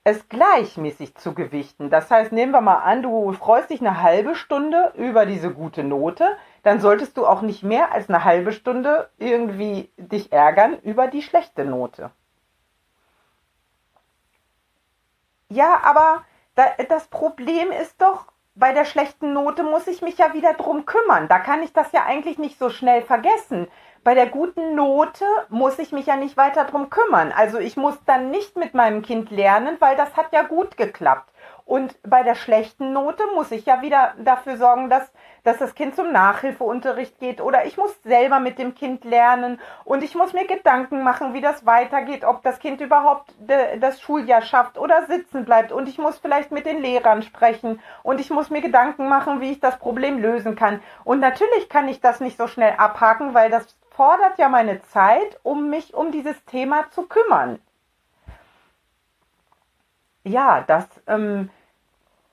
es 0.03 0.29
gleichmäßig 0.29 1.15
zu 1.15 1.33
gewichten. 1.33 1.89
Das 1.89 2.09
heißt, 2.09 2.31
nehmen 2.31 2.53
wir 2.53 2.61
mal 2.61 2.77
an, 2.77 3.03
du 3.03 3.33
freust 3.33 3.69
dich 3.69 3.81
eine 3.81 4.01
halbe 4.01 4.35
Stunde 4.35 4.93
über 4.95 5.25
diese 5.25 5.51
gute 5.51 5.83
Note, 5.83 6.37
dann 6.63 6.79
solltest 6.79 7.17
du 7.17 7.27
auch 7.27 7.41
nicht 7.41 7.61
mehr 7.61 7.91
als 7.91 8.09
eine 8.09 8.23
halbe 8.23 8.51
Stunde 8.51 9.09
irgendwie 9.17 9.91
dich 9.97 10.31
ärgern 10.31 10.79
über 10.79 11.07
die 11.07 11.21
schlechte 11.21 11.65
Note. 11.65 12.11
Ja, 15.49 15.81
aber 15.83 16.23
das 16.89 17.07
Problem 17.07 17.71
ist 17.71 18.01
doch, 18.01 18.25
bei 18.55 18.73
der 18.73 18.85
schlechten 18.85 19.33
Note 19.33 19.63
muss 19.63 19.87
ich 19.87 20.01
mich 20.01 20.17
ja 20.17 20.33
wieder 20.33 20.53
drum 20.53 20.85
kümmern. 20.85 21.27
Da 21.27 21.39
kann 21.39 21.63
ich 21.63 21.71
das 21.73 21.91
ja 21.93 22.05
eigentlich 22.05 22.37
nicht 22.37 22.59
so 22.59 22.69
schnell 22.69 23.01
vergessen. 23.01 23.67
Bei 24.03 24.13
der 24.13 24.27
guten 24.27 24.75
Note 24.75 25.25
muss 25.49 25.79
ich 25.79 25.91
mich 25.91 26.07
ja 26.07 26.17
nicht 26.17 26.35
weiter 26.35 26.65
drum 26.65 26.89
kümmern. 26.89 27.31
Also 27.31 27.59
ich 27.59 27.77
muss 27.77 27.95
dann 28.05 28.29
nicht 28.29 28.57
mit 28.57 28.73
meinem 28.73 29.03
Kind 29.03 29.31
lernen, 29.31 29.77
weil 29.79 29.95
das 29.95 30.17
hat 30.17 30.33
ja 30.33 30.41
gut 30.43 30.75
geklappt. 30.75 31.31
Und 31.71 31.95
bei 32.03 32.21
der 32.23 32.35
schlechten 32.35 32.91
Note 32.91 33.23
muss 33.33 33.49
ich 33.49 33.65
ja 33.65 33.81
wieder 33.81 34.13
dafür 34.17 34.57
sorgen, 34.57 34.89
dass 34.89 35.09
dass 35.43 35.57
das 35.57 35.73
Kind 35.73 35.95
zum 35.95 36.11
Nachhilfeunterricht 36.11 37.19
geht 37.19 37.41
oder 37.41 37.65
ich 37.65 37.77
muss 37.77 37.91
selber 38.03 38.39
mit 38.39 38.59
dem 38.59 38.75
Kind 38.75 39.03
lernen 39.03 39.59
und 39.85 40.03
ich 40.03 40.15
muss 40.15 40.33
mir 40.33 40.45
Gedanken 40.45 41.03
machen, 41.03 41.33
wie 41.33 41.41
das 41.41 41.65
weitergeht, 41.65 42.23
ob 42.23 42.43
das 42.43 42.59
Kind 42.59 42.79
überhaupt 42.79 43.33
das 43.39 44.01
Schuljahr 44.01 44.41
schafft 44.41 44.77
oder 44.77 45.05
sitzen 45.07 45.45
bleibt 45.45 45.71
und 45.71 45.89
ich 45.89 45.97
muss 45.97 46.19
vielleicht 46.19 46.51
mit 46.51 46.65
den 46.65 46.81
Lehrern 46.81 47.23
sprechen 47.23 47.79
und 48.03 48.19
ich 48.19 48.29
muss 48.29 48.49
mir 48.49 48.61
Gedanken 48.61 49.07
machen, 49.09 49.41
wie 49.41 49.51
ich 49.51 49.59
das 49.59 49.79
Problem 49.79 50.19
lösen 50.19 50.55
kann. 50.55 50.81
Und 51.03 51.19
natürlich 51.19 51.69
kann 51.69 51.87
ich 51.87 52.01
das 52.01 52.19
nicht 52.19 52.37
so 52.37 52.47
schnell 52.47 52.75
abhaken, 52.77 53.33
weil 53.33 53.49
das 53.49 53.75
fordert 53.89 54.37
ja 54.37 54.47
meine 54.49 54.81
Zeit, 54.83 55.39
um 55.41 55.69
mich 55.69 55.93
um 55.93 56.11
dieses 56.11 56.43
Thema 56.45 56.89
zu 56.91 57.07
kümmern. 57.07 57.59
Ja, 60.23 60.63
das, 60.67 60.85
ähm, 61.07 61.49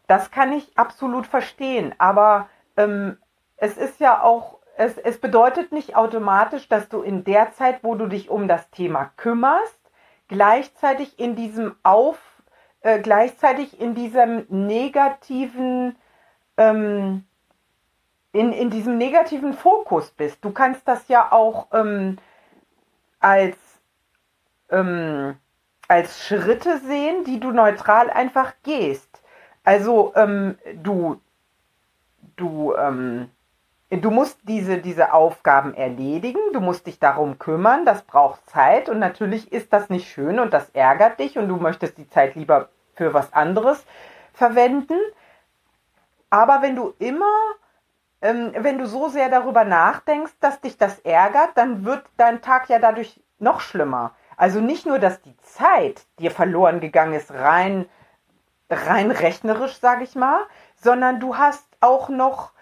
das 0.08 0.30
kann 0.32 0.52
ich 0.52 0.76
absolut 0.76 1.26
verstehen, 1.26 1.94
aber 1.98 2.48
ähm, 2.76 3.18
es 3.58 3.76
ist 3.76 4.00
ja 4.00 4.22
auch, 4.22 4.58
es, 4.76 4.96
es 4.96 5.20
bedeutet 5.20 5.70
nicht 5.70 5.96
automatisch, 5.96 6.66
dass 6.68 6.88
du 6.88 7.02
in 7.02 7.24
der 7.24 7.52
Zeit, 7.52 7.84
wo 7.84 7.94
du 7.94 8.06
dich 8.06 8.30
um 8.30 8.48
das 8.48 8.70
Thema 8.70 9.12
kümmerst, 9.16 9.78
gleichzeitig 10.26 11.18
in 11.20 11.36
diesem 11.36 11.76
Auf, 11.82 12.18
äh, 12.80 13.00
gleichzeitig 13.00 13.80
in 13.80 13.94
diesem 13.94 14.46
negativen, 14.48 15.96
ähm, 16.56 17.24
in, 18.32 18.52
in 18.52 18.70
diesem 18.70 18.96
negativen 18.96 19.52
Fokus 19.52 20.10
bist. 20.10 20.42
Du 20.42 20.52
kannst 20.52 20.88
das 20.88 21.08
ja 21.08 21.32
auch 21.32 21.66
ähm, 21.72 22.16
als, 23.20 23.56
ähm, 24.70 25.36
als 25.86 26.26
Schritte 26.26 26.78
sehen, 26.78 27.24
die 27.24 27.40
du 27.40 27.50
neutral 27.50 28.08
einfach 28.08 28.54
gehst. 28.62 29.22
Also 29.68 30.14
ähm, 30.16 30.56
du, 30.76 31.20
du, 32.36 32.74
ähm, 32.74 33.30
du 33.90 34.10
musst 34.10 34.38
diese, 34.44 34.78
diese 34.78 35.12
Aufgaben 35.12 35.74
erledigen, 35.74 36.40
du 36.54 36.60
musst 36.60 36.86
dich 36.86 36.98
darum 36.98 37.38
kümmern, 37.38 37.84
das 37.84 38.00
braucht 38.00 38.48
Zeit 38.48 38.88
und 38.88 38.98
natürlich 38.98 39.52
ist 39.52 39.70
das 39.74 39.90
nicht 39.90 40.10
schön 40.10 40.38
und 40.38 40.54
das 40.54 40.70
ärgert 40.70 41.20
dich 41.20 41.36
und 41.36 41.48
du 41.48 41.56
möchtest 41.56 41.98
die 41.98 42.08
Zeit 42.08 42.34
lieber 42.34 42.70
für 42.94 43.12
was 43.12 43.34
anderes 43.34 43.84
verwenden. 44.32 44.96
Aber 46.30 46.62
wenn 46.62 46.74
du 46.74 46.94
immer, 46.98 47.36
ähm, 48.22 48.52
wenn 48.56 48.78
du 48.78 48.86
so 48.86 49.08
sehr 49.08 49.28
darüber 49.28 49.64
nachdenkst, 49.64 50.32
dass 50.40 50.62
dich 50.62 50.78
das 50.78 50.98
ärgert, 51.00 51.50
dann 51.56 51.84
wird 51.84 52.06
dein 52.16 52.40
Tag 52.40 52.70
ja 52.70 52.78
dadurch 52.78 53.20
noch 53.38 53.60
schlimmer. 53.60 54.14
Also 54.38 54.62
nicht 54.62 54.86
nur, 54.86 54.98
dass 54.98 55.20
die 55.20 55.36
Zeit 55.42 56.06
dir 56.18 56.30
verloren 56.30 56.80
gegangen 56.80 57.12
ist, 57.12 57.30
rein, 57.30 57.84
rein 58.70 59.10
rechnerisch, 59.10 59.78
sage 59.78 60.04
ich 60.04 60.14
mal, 60.14 60.40
sondern 60.76 61.20
du 61.20 61.36
hast 61.36 61.66
auch 61.80 62.08
noch 62.08 62.52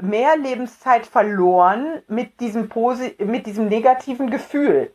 mehr 0.00 0.36
Lebenszeit 0.36 1.06
verloren 1.06 2.02
mit 2.08 2.40
diesem, 2.40 2.68
Posi 2.68 3.16
mit 3.18 3.46
diesem 3.46 3.68
negativen 3.68 4.30
Gefühl. 4.30 4.92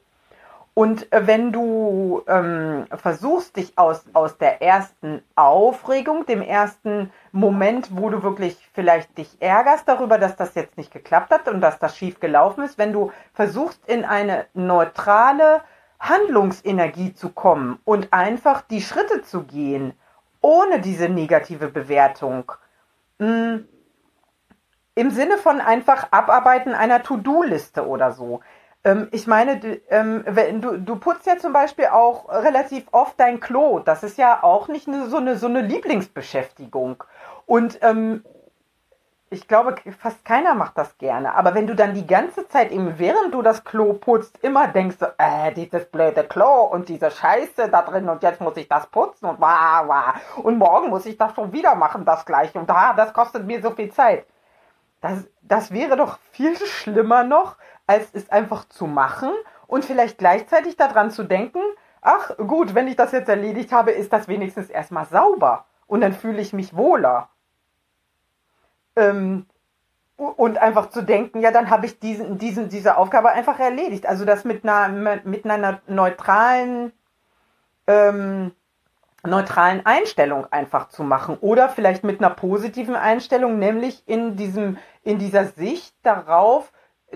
Und 0.73 1.09
äh, 1.13 1.25
wenn 1.25 1.53
du 1.53 2.21
ähm, 2.27 2.85
versuchst, 2.97 3.55
dich 3.55 3.77
aus, 3.77 4.03
aus 4.11 4.37
der 4.37 4.61
ersten 4.61 5.23
Aufregung, 5.35 6.25
dem 6.25 6.41
ersten 6.41 7.13
Moment, 7.31 7.95
wo 7.95 8.09
du 8.09 8.23
wirklich 8.23 8.57
vielleicht 8.73 9.17
dich 9.17 9.37
ärgerst 9.39 9.87
darüber, 9.87 10.17
dass 10.17 10.35
das 10.35 10.53
jetzt 10.53 10.77
nicht 10.77 10.91
geklappt 10.91 11.31
hat 11.31 11.47
und 11.47 11.61
dass 11.61 11.79
das 11.79 11.97
schief 11.97 12.19
gelaufen 12.19 12.65
ist, 12.65 12.77
wenn 12.77 12.91
du 12.91 13.13
versuchst, 13.33 13.87
in 13.87 14.03
eine 14.03 14.47
neutrale 14.53 15.61
Handlungsenergie 16.01 17.13
zu 17.13 17.29
kommen 17.29 17.79
und 17.85 18.11
einfach 18.11 18.61
die 18.61 18.81
Schritte 18.81 19.21
zu 19.21 19.43
gehen, 19.43 19.93
ohne 20.45 20.79
diese 20.79 21.09
negative 21.09 21.69
Bewertung, 21.69 22.51
hm. 23.19 23.67
Im 24.97 25.11
Sinne 25.11 25.37
von 25.37 25.59
einfach 25.59 26.07
Abarbeiten 26.11 26.73
einer 26.73 27.03
To-Do-Liste 27.03 27.85
oder 27.85 28.13
so. 28.13 28.39
Ähm, 28.85 29.09
ich 29.11 29.27
meine, 29.27 29.59
du, 29.59 29.81
ähm, 29.89 30.23
du, 30.61 30.77
du 30.77 30.95
putzt 30.95 31.25
ja 31.25 31.37
zum 31.37 31.51
Beispiel 31.51 31.87
auch 31.87 32.29
relativ 32.29 32.85
oft 32.93 33.19
dein 33.19 33.41
Klo. 33.41 33.79
Das 33.79 34.03
ist 34.03 34.17
ja 34.17 34.41
auch 34.41 34.69
nicht 34.69 34.85
so, 34.85 35.17
eine, 35.17 35.35
so 35.35 35.47
eine 35.47 35.61
Lieblingsbeschäftigung. 35.61 37.03
Und 37.45 37.79
ähm, 37.81 38.23
ich 39.29 39.47
glaube, 39.47 39.75
fast 39.97 40.23
keiner 40.23 40.53
macht 40.53 40.77
das 40.77 40.97
gerne. 40.97 41.33
Aber 41.35 41.55
wenn 41.55 41.67
du 41.67 41.75
dann 41.75 41.93
die 41.93 42.05
ganze 42.05 42.47
Zeit, 42.47 42.71
eben 42.71 42.99
während 42.99 43.33
du 43.33 43.41
das 43.41 43.63
Klo 43.63 43.93
putzt, 43.93 44.37
immer 44.43 44.67
denkst, 44.67 44.97
äh, 45.17 45.51
dieses 45.51 45.85
blöde 45.85 46.23
Klo 46.23 46.65
und 46.65 46.89
diese 46.89 47.09
Scheiße 47.09 47.69
da 47.69 47.81
drin 47.81 48.07
und 48.07 48.21
jetzt 48.23 48.39
muss 48.39 48.55
ich 48.57 48.67
das 48.67 48.87
putzen 48.87 49.25
und 49.25 49.41
wah, 49.41 49.83
wah. 49.87 50.13
Und 50.41 50.57
morgen 50.57 50.89
muss 50.89 51.05
ich 51.05 51.17
das 51.17 51.33
schon 51.33 51.51
wieder 51.51 51.75
machen, 51.75 52.05
das 52.05 52.25
gleiche. 52.25 52.59
Und 52.59 52.69
da, 52.69 52.93
das 52.93 53.13
kostet 53.13 53.45
mir 53.45 53.61
so 53.61 53.71
viel 53.71 53.91
Zeit. 53.91 54.25
Das, 55.01 55.25
das 55.41 55.71
wäre 55.71 55.97
doch 55.97 56.19
viel 56.31 56.55
schlimmer 56.57 57.23
noch, 57.23 57.57
als 57.87 58.09
es 58.13 58.29
einfach 58.29 58.65
zu 58.69 58.85
machen 58.85 59.29
und 59.67 59.85
vielleicht 59.85 60.17
gleichzeitig 60.17 60.77
daran 60.77 61.11
zu 61.11 61.23
denken, 61.23 61.61
ach 62.01 62.31
gut, 62.37 62.75
wenn 62.75 62.87
ich 62.87 62.95
das 62.95 63.11
jetzt 63.11 63.29
erledigt 63.29 63.71
habe, 63.71 63.91
ist 63.91 64.13
das 64.13 64.27
wenigstens 64.27 64.69
erstmal 64.69 65.05
sauber 65.05 65.65
und 65.87 66.01
dann 66.01 66.13
fühle 66.13 66.41
ich 66.41 66.53
mich 66.53 66.75
wohler. 66.75 67.29
Ähm, 68.95 69.45
und 70.17 70.57
einfach 70.57 70.89
zu 70.89 71.01
denken, 71.01 71.41
ja, 71.41 71.51
dann 71.51 71.69
habe 71.69 71.85
ich 71.85 71.99
diesen, 71.99 72.37
diesen, 72.37 72.69
diese 72.69 72.97
Aufgabe 72.97 73.29
einfach 73.31 73.59
erledigt. 73.59 74.05
Also 74.05 74.23
das 74.23 74.45
mit 74.45 74.63
einer, 74.63 75.19
mit 75.25 75.45
einer 75.45 75.81
neutralen, 75.87 76.93
ähm, 77.85 78.53
neutralen 79.23 79.85
Einstellung 79.85 80.47
einfach 80.51 80.87
zu 80.87 81.03
machen 81.03 81.37
oder 81.41 81.67
vielleicht 81.67 82.03
mit 82.03 82.19
einer 82.19 82.29
positiven 82.29 82.95
Einstellung, 82.95 83.59
nämlich 83.59 84.03
in 84.07 84.37
diesem, 84.37 84.77
in 85.03 85.19
dieser 85.19 85.45
Sicht 85.45 85.93
darauf, 86.03 86.71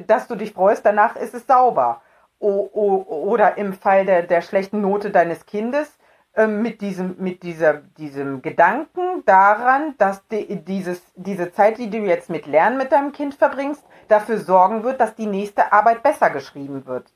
dass 0.07 0.27
du 0.27 0.35
dich 0.35 0.53
freust, 0.53 0.85
danach 0.85 1.15
ist 1.15 1.33
es 1.33 1.47
sauber. 1.47 2.01
O, 2.39 2.69
o, 2.71 3.05
oder 3.29 3.57
im 3.57 3.73
Fall 3.73 4.05
der, 4.05 4.23
der 4.23 4.41
schlechten 4.41 4.81
Note 4.81 5.11
deines 5.11 5.45
Kindes, 5.45 5.98
mit 6.47 6.81
diesem, 6.81 7.15
mit 7.17 7.43
dieser, 7.43 7.75
diesem 7.97 8.41
Gedanken 8.41 9.25
daran, 9.25 9.95
dass 9.97 10.25
die, 10.27 10.63
dieses, 10.63 11.01
diese 11.15 11.51
Zeit, 11.51 11.77
die 11.77 11.89
du 11.89 11.97
jetzt 11.97 12.29
mit 12.29 12.45
Lernen 12.45 12.77
mit 12.77 12.91
deinem 12.91 13.11
Kind 13.11 13.35
verbringst, 13.35 13.83
dafür 14.07 14.37
sorgen 14.37 14.83
wird, 14.83 15.01
dass 15.01 15.15
die 15.15 15.25
nächste 15.25 15.73
Arbeit 15.73 16.03
besser 16.03 16.29
geschrieben 16.29 16.85
wird. 16.85 17.11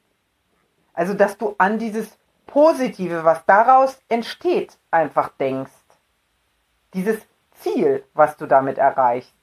Also, 0.93 1.13
dass 1.13 1.37
du 1.37 1.55
an 1.57 1.79
dieses 1.79 2.17
Positive, 2.45 3.23
was 3.23 3.45
daraus 3.45 3.99
entsteht, 4.09 4.77
einfach 4.91 5.29
denkst. 5.29 5.71
Dieses 6.93 7.17
Ziel, 7.53 8.03
was 8.13 8.37
du 8.37 8.45
damit 8.45 8.77
erreichst. 8.77 9.33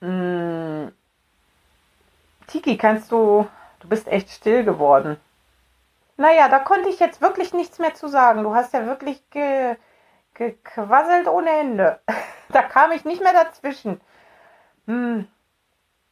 Hm. 0.00 0.92
Tiki, 2.46 2.76
kannst 2.76 3.10
du 3.10 3.46
Du 3.84 3.90
bist 3.90 4.08
echt 4.08 4.30
still 4.30 4.64
geworden. 4.64 5.18
Naja, 6.16 6.48
da 6.48 6.58
konnte 6.58 6.88
ich 6.88 7.00
jetzt 7.00 7.20
wirklich 7.20 7.52
nichts 7.52 7.78
mehr 7.78 7.92
zu 7.92 8.08
sagen. 8.08 8.42
Du 8.42 8.54
hast 8.54 8.72
ja 8.72 8.86
wirklich 8.86 9.28
ge 9.28 9.76
gequasselt 10.32 11.28
ohne 11.28 11.50
Ende. 11.50 12.00
da 12.48 12.62
kam 12.62 12.92
ich 12.92 13.04
nicht 13.04 13.22
mehr 13.22 13.34
dazwischen. 13.34 14.00
Hm. 14.86 15.28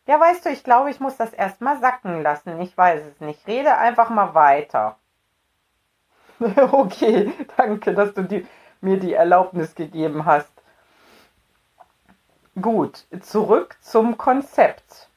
Ja, 0.07 0.21
weißt 0.21 0.45
du, 0.45 0.51
ich 0.51 0.65
glaube, 0.65 0.91
ich 0.91 1.01
muss 1.01 1.17
das 1.17 1.33
erstmal 1.33 1.81
sacken 1.81 2.23
lassen. 2.23 2.61
Ich 2.61 2.77
weiß 2.77 3.05
es 3.07 3.21
nicht. 3.21 3.47
Rede 3.47 3.79
einfach 3.79 4.11
mal 4.11 4.35
weiter. 4.35 4.99
okay, 6.73 7.33
danke, 7.57 7.95
dass 7.95 8.13
du 8.13 8.23
die, 8.23 8.47
mir 8.83 8.99
die 8.99 9.15
Erlaubnis 9.15 9.75
gegeben 9.75 10.27
hast. 10.27 10.53
Gut, 12.61 13.07
zurück 13.23 13.79
zum 13.81 14.19
Konzept. 14.19 15.09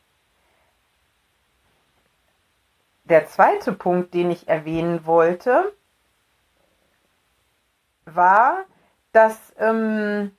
Der 3.05 3.27
zweite 3.27 3.71
Punkt, 3.71 4.13
den 4.13 4.31
ich 4.31 4.47
erwähnen 4.47 5.05
wollte, 5.05 5.73
war, 8.05 8.65
dass, 9.11 9.37
ähm, 9.57 10.31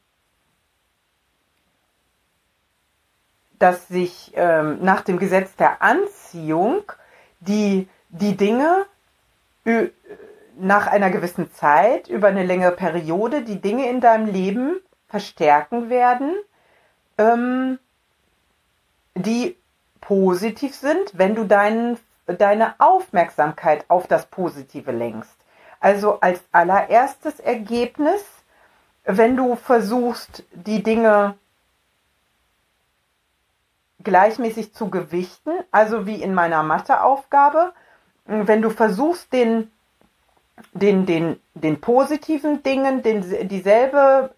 dass 3.59 3.89
sich 3.89 4.33
ähm, 4.35 4.79
nach 4.83 5.01
dem 5.01 5.19
Gesetz 5.19 5.55
der 5.57 5.81
Anziehung 5.83 6.83
die, 7.41 7.89
die 8.09 8.37
Dinge 8.37 8.87
nach 10.57 10.87
einer 10.87 11.11
gewissen 11.11 11.53
Zeit, 11.53 12.09
über 12.09 12.29
eine 12.29 12.45
längere 12.45 12.73
Periode, 12.73 13.43
die 13.43 13.61
Dinge 13.61 13.89
in 13.91 14.01
deinem 14.01 14.27
Leben 14.27 14.77
verstärken 15.09 15.91
werden, 15.91 16.35
ähm, 17.19 17.79
die 19.15 19.57
positiv 20.01 20.75
sind, 20.75 21.19
wenn 21.19 21.35
du 21.35 21.45
deinen 21.45 21.99
deine 22.27 22.75
Aufmerksamkeit 22.79 23.85
auf 23.89 24.07
das 24.07 24.27
Positive 24.27 24.93
lenkst. 24.93 25.37
Also 25.81 26.21
als 26.21 26.43
allererstes 26.53 27.41
Ergebnis, 27.41 28.25
wenn 29.05 29.37
du 29.37 29.57
versuchst, 29.57 30.45
die 30.53 30.83
Dinge 30.83 31.35
gleichmäßig 34.03 34.73
zu 34.73 34.91
gewichten, 34.91 35.51
also 35.71 36.07
wie 36.07 36.23
in 36.23 36.35
meiner 36.35 36.63
Matheaufgabe, 36.63 37.73
wenn 38.25 38.63
du 38.63 38.71
versuchst, 38.71 39.33
den, 39.33 39.71
den, 40.73 41.07
den, 41.07 41.41
den 41.55 41.81
positiven 41.81 42.63
Dingen 42.63 43.03
den, 43.03 43.49
dieselbe, 43.49 44.35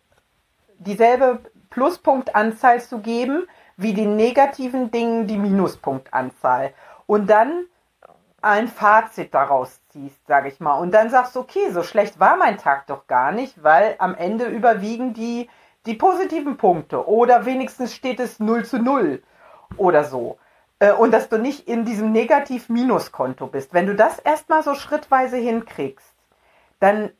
dieselbe 0.78 1.40
Pluspunktanzahl 1.70 2.80
zu 2.82 2.98
geben, 2.98 3.46
wie 3.76 3.94
den 3.94 4.16
negativen 4.16 4.90
Dingen 4.90 5.26
die 5.26 5.38
Minuspunktanzahl. 5.38 6.72
Und 7.06 7.28
dann 7.28 7.66
ein 8.40 8.68
Fazit 8.68 9.34
daraus 9.34 9.80
ziehst, 9.88 10.26
sage 10.26 10.48
ich 10.48 10.60
mal. 10.60 10.74
Und 10.74 10.92
dann 10.92 11.10
sagst 11.10 11.36
okay, 11.36 11.70
so 11.70 11.82
schlecht 11.82 12.20
war 12.20 12.36
mein 12.36 12.58
Tag 12.58 12.86
doch 12.86 13.06
gar 13.06 13.32
nicht, 13.32 13.62
weil 13.62 13.96
am 13.98 14.14
Ende 14.14 14.46
überwiegen 14.46 15.12
die, 15.12 15.48
die 15.86 15.94
positiven 15.94 16.56
Punkte. 16.56 17.08
Oder 17.08 17.46
wenigstens 17.46 17.94
steht 17.94 18.20
es 18.20 18.38
0 18.38 18.64
zu 18.64 18.78
0 18.78 19.22
oder 19.76 20.04
so. 20.04 20.38
Äh, 20.78 20.92
und 20.92 21.12
dass 21.12 21.28
du 21.28 21.38
nicht 21.38 21.68
in 21.68 21.84
diesem 21.84 22.12
Negativ-Minus-Konto 22.12 23.48
bist. 23.48 23.74
Wenn 23.74 23.86
du 23.86 23.94
das 23.94 24.18
erstmal 24.18 24.62
so 24.62 24.74
schrittweise 24.74 25.36
hinkriegst, 25.36 26.14
dann, 26.78 27.10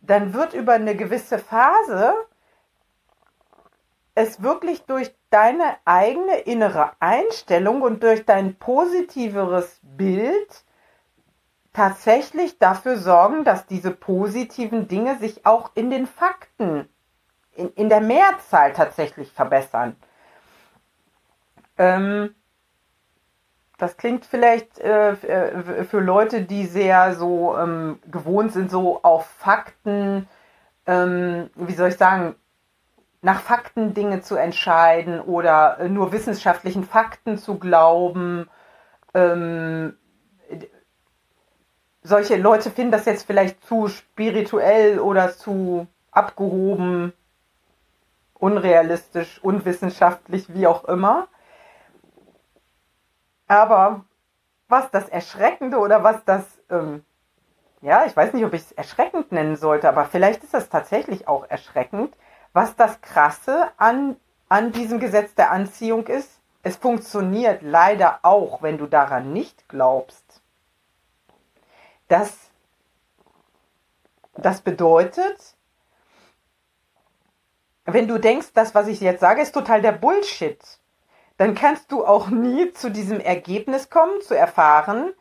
dann 0.00 0.34
wird 0.34 0.54
über 0.54 0.74
eine 0.74 0.94
gewisse 0.94 1.38
Phase 1.38 2.14
es 4.14 4.42
wirklich 4.42 4.82
durch 4.82 5.14
deine 5.30 5.76
eigene 5.84 6.38
innere 6.40 6.92
Einstellung 7.00 7.82
und 7.82 8.02
durch 8.02 8.26
dein 8.26 8.56
positiveres 8.56 9.80
Bild 9.82 10.64
tatsächlich 11.72 12.58
dafür 12.58 12.98
sorgen, 12.98 13.44
dass 13.44 13.66
diese 13.66 13.92
positiven 13.92 14.88
Dinge 14.88 15.18
sich 15.18 15.46
auch 15.46 15.70
in 15.74 15.90
den 15.90 16.06
Fakten, 16.06 16.88
in, 17.54 17.72
in 17.74 17.88
der 17.88 18.00
Mehrzahl 18.00 18.72
tatsächlich 18.72 19.32
verbessern. 19.32 19.96
Ähm, 21.78 22.34
das 23.78 23.96
klingt 23.96 24.26
vielleicht 24.26 24.78
äh, 24.80 25.12
äh 25.12 25.84
für 25.84 26.00
Leute, 26.00 26.42
die 26.42 26.66
sehr 26.66 27.14
so 27.14 27.56
ähm, 27.56 28.00
gewohnt 28.10 28.52
sind, 28.52 28.70
so 28.70 29.02
auf 29.02 29.26
Fakten, 29.26 30.28
ähm, 30.86 31.50
wie 31.54 31.72
soll 31.72 31.88
ich 31.88 31.96
sagen, 31.96 32.34
nach 33.22 33.40
Fakten 33.40 33.94
Dinge 33.94 34.22
zu 34.22 34.36
entscheiden 34.36 35.20
oder 35.20 35.78
äh, 35.78 35.88
nur 35.88 36.12
wissenschaftlichen 36.12 36.84
Fakten 36.84 37.38
zu 37.38 37.58
glauben. 37.58 38.48
Ähm, 39.14 39.96
solche 42.02 42.36
Leute 42.36 42.70
finden 42.70 42.92
das 42.92 43.04
jetzt 43.04 43.26
vielleicht 43.26 43.62
zu 43.64 43.88
spirituell 43.88 44.98
oder 44.98 45.32
zu 45.32 45.86
abgehoben, 46.10 47.12
unrealistisch, 48.34 49.38
unwissenschaftlich, 49.42 50.52
wie 50.54 50.66
auch 50.66 50.84
immer. 50.84 51.28
Aber 53.46 54.04
was 54.68 54.90
das 54.90 55.08
Erschreckende 55.08 55.78
oder 55.78 56.02
was 56.02 56.24
das, 56.24 56.44
ähm, 56.70 57.04
ja, 57.82 58.06
ich 58.06 58.16
weiß 58.16 58.32
nicht, 58.32 58.44
ob 58.44 58.54
ich 58.54 58.62
es 58.62 58.72
erschreckend 58.72 59.32
nennen 59.32 59.56
sollte, 59.56 59.88
aber 59.88 60.04
vielleicht 60.06 60.42
ist 60.42 60.54
das 60.54 60.68
tatsächlich 60.68 61.28
auch 61.28 61.50
erschreckend, 61.50 62.14
was 62.52 62.76
das 62.76 63.00
Krasse 63.00 63.70
an, 63.76 64.16
an 64.48 64.72
diesem 64.72 64.98
Gesetz 65.00 65.34
der 65.34 65.50
Anziehung 65.50 66.06
ist, 66.06 66.40
es 66.62 66.76
funktioniert 66.76 67.62
leider 67.62 68.20
auch, 68.22 68.62
wenn 68.62 68.78
du 68.78 68.86
daran 68.86 69.32
nicht 69.32 69.68
glaubst. 69.68 70.42
Das, 72.08 72.36
das 74.34 74.60
bedeutet, 74.60 75.56
wenn 77.84 78.08
du 78.08 78.18
denkst, 78.18 78.48
das, 78.52 78.74
was 78.74 78.88
ich 78.88 79.00
jetzt 79.00 79.20
sage, 79.20 79.40
ist 79.40 79.52
total 79.52 79.80
der 79.80 79.92
Bullshit, 79.92 80.60
dann 81.38 81.54
kannst 81.54 81.90
du 81.90 82.04
auch 82.04 82.28
nie 82.28 82.72
zu 82.72 82.90
diesem 82.90 83.20
Ergebnis 83.20 83.88
kommen, 83.88 84.20
zu 84.20 84.36
erfahren, 84.36 85.14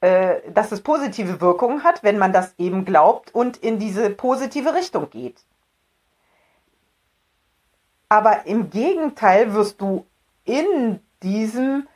äh, 0.00 0.40
dass 0.50 0.72
es 0.72 0.80
positive 0.80 1.40
Wirkungen 1.40 1.84
hat, 1.84 2.02
wenn 2.02 2.18
man 2.18 2.32
das 2.32 2.54
eben 2.56 2.84
glaubt 2.84 3.34
und 3.34 3.58
in 3.58 3.78
diese 3.78 4.10
positive 4.10 4.74
Richtung 4.74 5.10
geht. 5.10 5.44
Aber 8.08 8.46
im 8.46 8.70
Gegenteil 8.70 9.52
wirst 9.54 9.80
du 9.80 10.06
in 10.44 11.00
diesem, 11.22 11.86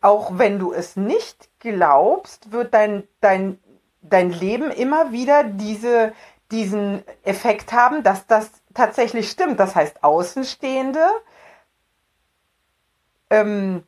auch 0.00 0.38
wenn 0.38 0.58
du 0.58 0.72
es 0.72 0.96
nicht 0.96 1.48
glaubst, 1.60 2.52
wird 2.52 2.74
dein, 2.74 3.08
dein, 3.20 3.58
dein 4.02 4.30
Leben 4.30 4.70
immer 4.70 5.12
wieder 5.12 5.44
diese, 5.44 6.12
diesen 6.50 7.02
Effekt 7.22 7.72
haben, 7.72 8.02
dass 8.02 8.26
das 8.26 8.50
tatsächlich 8.74 9.30
stimmt. 9.30 9.58
Das 9.58 9.74
heißt, 9.74 10.04
Außenstehende 10.04 11.08
ähm, 13.30 13.82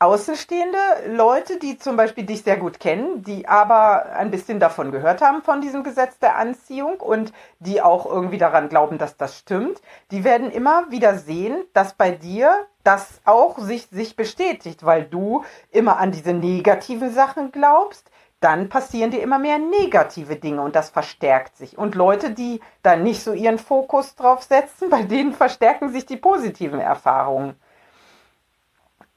Außenstehende, 0.00 0.78
Leute, 1.08 1.58
die 1.58 1.76
zum 1.76 1.96
Beispiel 1.96 2.24
dich 2.24 2.42
sehr 2.42 2.56
gut 2.56 2.78
kennen, 2.78 3.24
die 3.24 3.48
aber 3.48 4.06
ein 4.12 4.30
bisschen 4.30 4.60
davon 4.60 4.92
gehört 4.92 5.22
haben 5.22 5.42
von 5.42 5.60
diesem 5.60 5.82
Gesetz 5.82 6.20
der 6.20 6.36
Anziehung 6.36 7.00
und 7.00 7.32
die 7.58 7.82
auch 7.82 8.06
irgendwie 8.06 8.38
daran 8.38 8.68
glauben, 8.68 8.98
dass 8.98 9.16
das 9.16 9.36
stimmt, 9.36 9.82
die 10.12 10.22
werden 10.22 10.52
immer 10.52 10.88
wieder 10.90 11.18
sehen, 11.18 11.64
dass 11.72 11.94
bei 11.94 12.12
dir 12.12 12.66
das 12.84 13.20
auch 13.24 13.58
sich, 13.58 13.88
sich 13.90 14.14
bestätigt, 14.14 14.84
weil 14.86 15.04
du 15.04 15.44
immer 15.72 15.98
an 15.98 16.12
diese 16.12 16.32
negativen 16.32 17.12
Sachen 17.12 17.50
glaubst, 17.50 18.08
dann 18.38 18.68
passieren 18.68 19.10
dir 19.10 19.20
immer 19.20 19.40
mehr 19.40 19.58
negative 19.58 20.36
Dinge 20.36 20.62
und 20.62 20.76
das 20.76 20.90
verstärkt 20.90 21.56
sich. 21.56 21.76
Und 21.76 21.96
Leute, 21.96 22.30
die 22.30 22.60
da 22.84 22.94
nicht 22.94 23.24
so 23.24 23.32
ihren 23.32 23.58
Fokus 23.58 24.14
drauf 24.14 24.44
setzen, 24.44 24.90
bei 24.90 25.02
denen 25.02 25.32
verstärken 25.32 25.88
sich 25.88 26.06
die 26.06 26.16
positiven 26.16 26.78
Erfahrungen. 26.78 27.56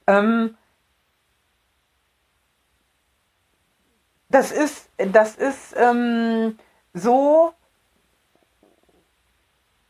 Ähm, 0.08 0.56
das 4.32 4.50
ist, 4.50 4.88
das 4.96 5.36
ist 5.36 5.74
ähm, 5.76 6.58
so, 6.94 7.52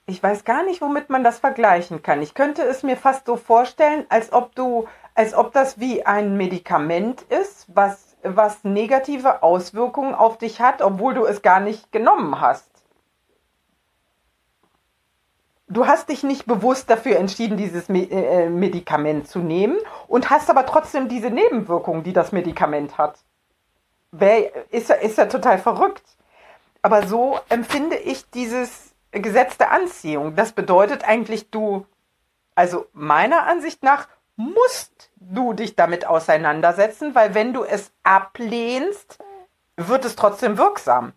ich 0.06 0.20
weiß 0.22 0.44
gar 0.44 0.64
nicht, 0.64 0.80
womit 0.82 1.10
man 1.10 1.22
das 1.22 1.38
vergleichen 1.38 2.02
kann. 2.02 2.22
Ich 2.22 2.34
könnte 2.34 2.62
es 2.62 2.82
mir 2.82 2.96
fast 2.96 3.26
so 3.26 3.36
vorstellen, 3.36 4.04
als 4.08 4.32
ob 4.32 4.54
du, 4.56 4.88
als 5.14 5.32
ob 5.32 5.52
das 5.52 5.78
wie 5.78 6.04
ein 6.04 6.36
Medikament 6.36 7.22
ist, 7.22 7.66
was, 7.68 8.16
was 8.24 8.64
negative 8.64 9.44
Auswirkungen 9.44 10.14
auf 10.14 10.38
dich 10.38 10.60
hat, 10.60 10.82
obwohl 10.82 11.14
du 11.14 11.24
es 11.24 11.42
gar 11.42 11.60
nicht 11.60 11.92
genommen 11.92 12.40
hast. 12.40 12.68
Du 15.68 15.86
hast 15.86 16.08
dich 16.08 16.24
nicht 16.24 16.46
bewusst 16.46 16.90
dafür 16.90 17.16
entschieden, 17.16 17.56
dieses 17.56 17.88
äh, 17.88 18.50
Medikament 18.50 19.28
zu 19.28 19.38
nehmen 19.38 19.78
und 20.08 20.30
hast 20.30 20.50
aber 20.50 20.66
trotzdem 20.66 21.08
diese 21.08 21.30
Nebenwirkungen, 21.30 22.02
die 22.02 22.12
das 22.12 22.32
Medikament 22.32 22.98
hat 22.98 23.20
ist, 24.70 24.90
ist 24.90 25.18
ja 25.18 25.26
total 25.26 25.58
verrückt. 25.58 26.02
Aber 26.82 27.06
so 27.06 27.38
empfinde 27.48 27.96
ich 27.96 28.28
dieses 28.30 28.94
Gesetz 29.12 29.56
der 29.56 29.70
Anziehung. 29.70 30.34
Das 30.34 30.52
bedeutet 30.52 31.04
eigentlich, 31.04 31.50
du, 31.50 31.86
also 32.54 32.86
meiner 32.92 33.46
Ansicht 33.46 33.82
nach, 33.82 34.08
musst 34.36 35.10
du 35.16 35.52
dich 35.52 35.76
damit 35.76 36.06
auseinandersetzen, 36.06 37.14
weil 37.14 37.34
wenn 37.34 37.52
du 37.52 37.64
es 37.64 37.92
ablehnst, 38.02 39.18
wird 39.76 40.04
es 40.04 40.16
trotzdem 40.16 40.58
wirksam. 40.58 41.12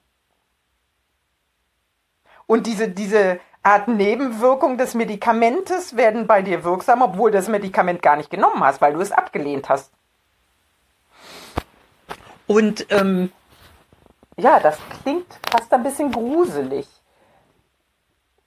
Und 2.45 2.67
diese, 2.67 2.89
diese 2.89 3.39
Art 3.63 3.87
Nebenwirkung 3.87 4.77
des 4.77 4.93
Medikamentes 4.93 5.95
werden 5.95 6.27
bei 6.27 6.43
dir 6.43 6.63
wirksam, 6.63 7.01
obwohl 7.01 7.31
du 7.31 7.37
das 7.37 7.47
Medikament 7.47 8.03
gar 8.03 8.15
nicht 8.15 8.29
genommen 8.29 8.63
hast, 8.63 8.79
weil 8.81 8.93
du 8.93 9.01
es 9.01 9.11
abgelehnt 9.11 9.69
hast. 9.69 9.91
Und 12.47 12.85
ähm, 12.91 13.31
ja, 14.37 14.59
das 14.59 14.77
klingt 15.01 15.27
fast 15.49 15.73
ein 15.73 15.83
bisschen 15.83 16.11
gruselig. 16.11 16.87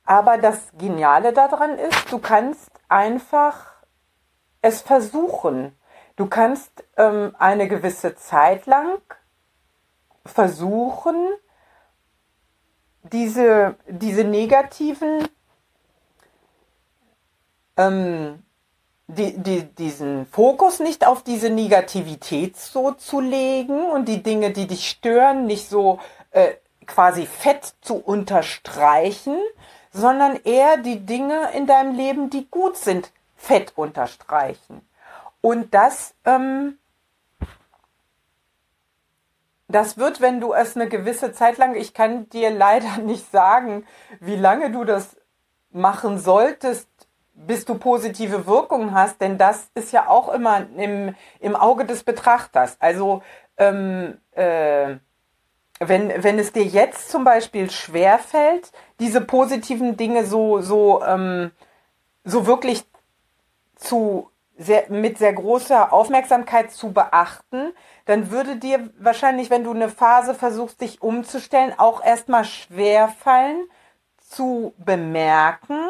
Aber 0.04 0.38
das 0.38 0.72
Geniale 0.78 1.32
daran 1.32 1.78
ist, 1.78 2.11
du 2.11 2.18
kannst 2.18 2.70
einfach 2.88 3.74
es 4.62 4.80
versuchen. 4.80 5.76
Du 6.16 6.26
kannst 6.26 6.84
ähm, 6.96 7.34
eine 7.38 7.68
gewisse 7.68 8.16
Zeit 8.16 8.66
lang 8.66 9.00
versuchen, 10.24 11.16
diese, 13.02 13.76
diese 13.87 14.24
negativen 14.24 15.28
ähm, 17.76 18.42
die, 19.09 19.38
die, 19.38 19.62
diesen 19.62 20.27
Fokus 20.27 20.81
nicht 20.81 21.07
auf 21.07 21.23
diese 21.23 21.51
Negativität 21.51 22.57
so 22.57 22.92
zu 22.92 23.21
legen 23.21 23.85
und 23.85 24.07
die 24.07 24.23
Dinge, 24.23 24.53
die 24.53 24.66
dich 24.66 24.88
stören, 24.88 25.47
nicht 25.47 25.68
so 25.68 25.99
äh, 26.31 26.55
quasi 26.87 27.27
fett 27.27 27.75
zu 27.81 27.97
unterstreichen, 27.97 29.37
sondern 29.90 30.37
eher 30.44 30.77
die 30.77 31.01
Dinge 31.07 31.51
in 31.55 31.66
deinem 31.66 31.94
Leben, 31.97 32.29
die 32.29 32.49
gut 32.51 32.77
sind, 32.77 33.11
fett 33.35 33.73
unterstreichen. 33.77 34.83
Und 35.40 35.73
das, 35.73 36.14
ähm, 36.27 36.79
das 39.68 39.97
wird, 39.97 40.21
wenn 40.21 40.40
du 40.40 40.53
es 40.53 40.77
eine 40.77 40.88
gewisse 40.88 41.33
Zeit 41.33 41.57
lang, 41.57 41.75
ich 41.75 41.94
kann 41.94 42.29
dir 42.29 42.51
leider 42.64 42.99
nicht 42.99 43.31
sagen, 43.31 43.87
wie 44.21 44.37
lange 44.37 44.71
du 44.71 44.85
das 44.85 45.16
machen 45.71 46.18
solltest, 46.18 46.88
bis 47.46 47.64
du 47.64 47.77
positive 47.77 48.46
Wirkungen 48.46 48.94
hast, 48.94 49.20
denn 49.20 49.38
das 49.38 49.70
ist 49.74 49.92
ja 49.92 50.09
auch 50.09 50.29
immer 50.29 50.66
im, 50.77 51.14
im 51.40 51.57
Auge 51.57 51.85
des 51.85 52.05
Betrachters. 52.05 52.77
Also 52.81 53.22
ähm, 53.57 54.18
äh, 54.33 54.96
wenn, 55.81 56.22
wenn 56.22 56.38
es 56.38 56.53
dir 56.53 56.64
jetzt 56.64 57.11
zum 57.11 57.24
Beispiel 57.24 57.70
schwerfällt, 57.70 58.72
diese 58.98 59.20
positiven 59.20 59.96
Dinge 59.96 60.24
so, 60.24 60.61
so, 60.61 61.03
ähm, 61.05 61.53
so 62.24 62.46
wirklich 62.46 62.85
zu 63.77 64.31
sehr, 64.57 64.90
mit 64.90 65.18
sehr 65.18 65.33
großer 65.33 65.92
Aufmerksamkeit 65.92 66.72
zu 66.72 66.92
beachten, 66.92 67.72
dann 68.07 68.33
würde 68.33 68.57
dir 68.57 68.90
wahrscheinlich, 68.98 69.51
wenn 69.51 69.62
du 69.62 69.70
eine 69.70 69.88
Phase 69.88 70.35
versuchst, 70.35 70.81
dich 70.81 71.01
umzustellen, 71.01 71.72
auch 71.79 72.05
erstmal 72.05 72.44
schwerfallen 72.44 73.68
zu 74.20 74.74
bemerken, 74.79 75.81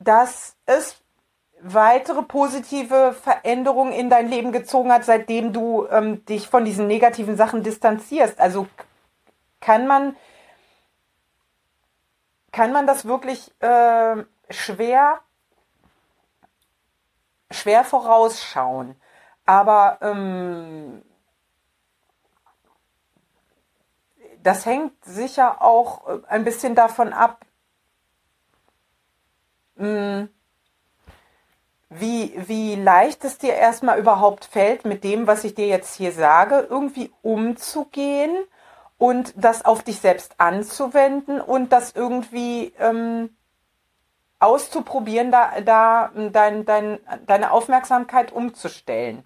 dass 0.00 0.56
es 0.66 0.96
weitere 1.60 2.22
positive 2.22 3.12
Veränderungen 3.12 3.92
in 3.92 4.10
dein 4.10 4.28
Leben 4.28 4.50
gezogen 4.50 4.92
hat, 4.92 5.04
seitdem 5.04 5.52
du 5.52 5.86
ähm, 5.88 6.24
dich 6.24 6.48
von 6.48 6.64
diesen 6.64 6.86
negativen 6.86 7.36
Sachen 7.36 7.62
distanzierst. 7.62 8.40
Also 8.40 8.66
kann 9.60 9.86
man 9.86 10.16
kann 12.50 12.72
man 12.72 12.86
das 12.86 13.04
wirklich 13.04 13.52
äh, 13.60 14.24
schwer 14.48 15.20
schwer 17.50 17.84
vorausschauen. 17.84 18.96
Aber 19.44 19.98
ähm, 20.00 21.02
das 24.42 24.64
hängt 24.64 25.04
sicher 25.04 25.60
auch 25.60 26.08
äh, 26.08 26.20
ein 26.28 26.44
bisschen 26.44 26.74
davon 26.74 27.12
ab, 27.12 27.44
hm. 29.80 30.28
wie, 31.88 32.34
wie 32.46 32.74
leicht 32.76 33.24
es 33.24 33.38
dir 33.38 33.54
erstmal 33.54 33.98
überhaupt 33.98 34.44
fällt, 34.44 34.84
mit 34.84 35.02
dem, 35.04 35.26
was 35.26 35.42
ich 35.42 35.54
dir 35.54 35.66
jetzt 35.66 35.96
hier 35.96 36.12
sage, 36.12 36.66
irgendwie 36.68 37.10
umzugehen 37.22 38.36
und 38.98 39.32
das 39.36 39.64
auf 39.64 39.82
dich 39.82 39.98
selbst 39.98 40.34
anzuwenden 40.36 41.40
und 41.40 41.72
das 41.72 41.92
irgendwie 41.92 42.74
ähm, 42.78 43.30
auszuprobieren, 44.38 45.30
da, 45.30 45.60
da 45.62 46.10
dein, 46.14 46.66
dein, 46.66 46.98
deine 47.26 47.50
Aufmerksamkeit 47.50 48.32
umzustellen. 48.32 49.24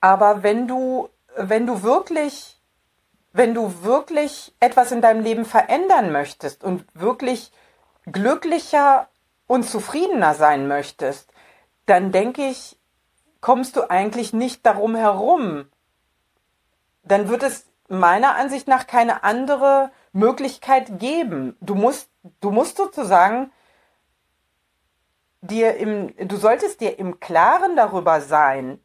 Aber 0.00 0.42
wenn 0.42 0.68
du, 0.68 1.08
wenn 1.36 1.66
du 1.66 1.82
wirklich, 1.82 2.60
wenn 3.32 3.54
du 3.54 3.82
wirklich 3.82 4.54
etwas 4.60 4.92
in 4.92 5.00
deinem 5.00 5.22
Leben 5.22 5.46
verändern 5.46 6.12
möchtest 6.12 6.62
und 6.62 6.84
wirklich 6.92 7.52
glücklicher 8.06 9.08
und 9.46 9.64
zufriedener 9.64 10.34
sein 10.34 10.68
möchtest, 10.68 11.32
dann 11.86 12.12
denke 12.12 12.46
ich, 12.46 12.78
kommst 13.40 13.76
du 13.76 13.90
eigentlich 13.90 14.32
nicht 14.32 14.64
darum 14.66 14.94
herum. 14.94 15.68
Dann 17.04 17.28
wird 17.28 17.42
es 17.42 17.66
meiner 17.88 18.34
Ansicht 18.34 18.66
nach 18.66 18.86
keine 18.86 19.22
andere 19.22 19.90
Möglichkeit 20.12 20.98
geben. 20.98 21.56
Du 21.60 21.74
musst, 21.74 22.10
du 22.40 22.50
musst 22.50 22.76
sozusagen 22.76 23.52
dir 25.40 25.76
im, 25.76 26.14
du 26.28 26.36
solltest 26.36 26.80
dir 26.80 26.98
im 26.98 27.20
Klaren 27.20 27.76
darüber 27.76 28.20
sein, 28.20 28.80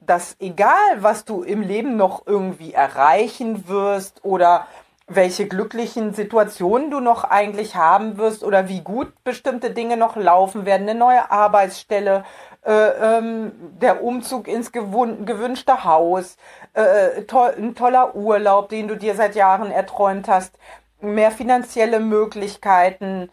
dass 0.00 0.36
egal, 0.38 1.02
was 1.02 1.24
du 1.24 1.42
im 1.42 1.62
Leben 1.62 1.96
noch 1.96 2.26
irgendwie 2.26 2.72
erreichen 2.72 3.68
wirst 3.68 4.24
oder 4.24 4.66
welche 5.08 5.48
glücklichen 5.48 6.12
Situationen 6.12 6.90
du 6.90 7.00
noch 7.00 7.24
eigentlich 7.24 7.76
haben 7.76 8.18
wirst 8.18 8.44
oder 8.44 8.68
wie 8.68 8.82
gut 8.82 9.12
bestimmte 9.24 9.70
Dinge 9.70 9.96
noch 9.96 10.16
laufen 10.16 10.66
werden, 10.66 10.86
eine 10.86 10.98
neue 10.98 11.30
Arbeitsstelle, 11.30 12.24
äh, 12.62 12.72
ähm, 12.72 13.52
der 13.80 14.04
Umzug 14.04 14.46
ins 14.46 14.70
gewünschte 14.70 15.84
Haus, 15.84 16.36
äh, 16.74 17.22
to 17.22 17.40
ein 17.40 17.74
toller 17.74 18.14
Urlaub, 18.16 18.68
den 18.68 18.86
du 18.86 18.96
dir 18.96 19.14
seit 19.14 19.34
Jahren 19.34 19.70
erträumt 19.70 20.28
hast, 20.28 20.58
mehr 21.00 21.30
finanzielle 21.30 22.00
Möglichkeiten 22.00 23.30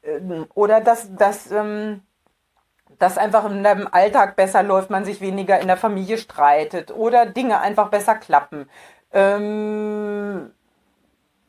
äh, 0.00 0.18
oder 0.54 0.80
dass, 0.80 1.14
dass, 1.14 1.50
ähm, 1.50 2.00
dass 2.98 3.18
einfach 3.18 3.44
in 3.50 3.62
deinem 3.62 3.86
Alltag 3.90 4.34
besser 4.34 4.62
läuft, 4.62 4.88
man 4.88 5.04
sich 5.04 5.20
weniger 5.20 5.60
in 5.60 5.66
der 5.66 5.76
Familie 5.76 6.16
streitet 6.16 6.90
oder 6.90 7.26
Dinge 7.26 7.60
einfach 7.60 7.90
besser 7.90 8.14
klappen 8.14 8.66
ähm, 9.12 10.52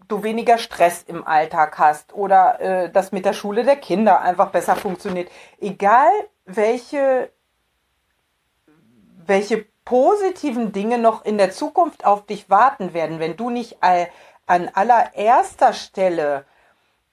du 0.08 0.24
weniger 0.24 0.58
Stress 0.58 1.04
im 1.04 1.26
Alltag 1.26 1.78
hast 1.78 2.13
oder 2.13 2.60
äh, 2.60 2.91
das 2.91 3.12
mit 3.12 3.26
der 3.26 3.34
Schule 3.34 3.63
der 3.63 3.76
Kinder 3.76 4.22
einfach 4.22 4.52
besser 4.52 4.76
funktioniert. 4.76 5.30
Egal 5.60 6.12
welche, 6.46 7.30
welche 9.26 9.65
positiven 9.84 10.72
Dinge 10.72 10.98
noch 10.98 11.26
in 11.26 11.38
der 11.38 11.52
Zukunft 11.52 12.06
auf 12.06 12.26
dich 12.26 12.50
warten 12.50 12.93
werden, 12.93 13.20
wenn 13.20 13.38
du 13.38 13.50
nicht 13.50 13.78
all, 13.82 14.08
an 14.46 14.70
allererster 14.74 15.74
Stelle 15.74 16.46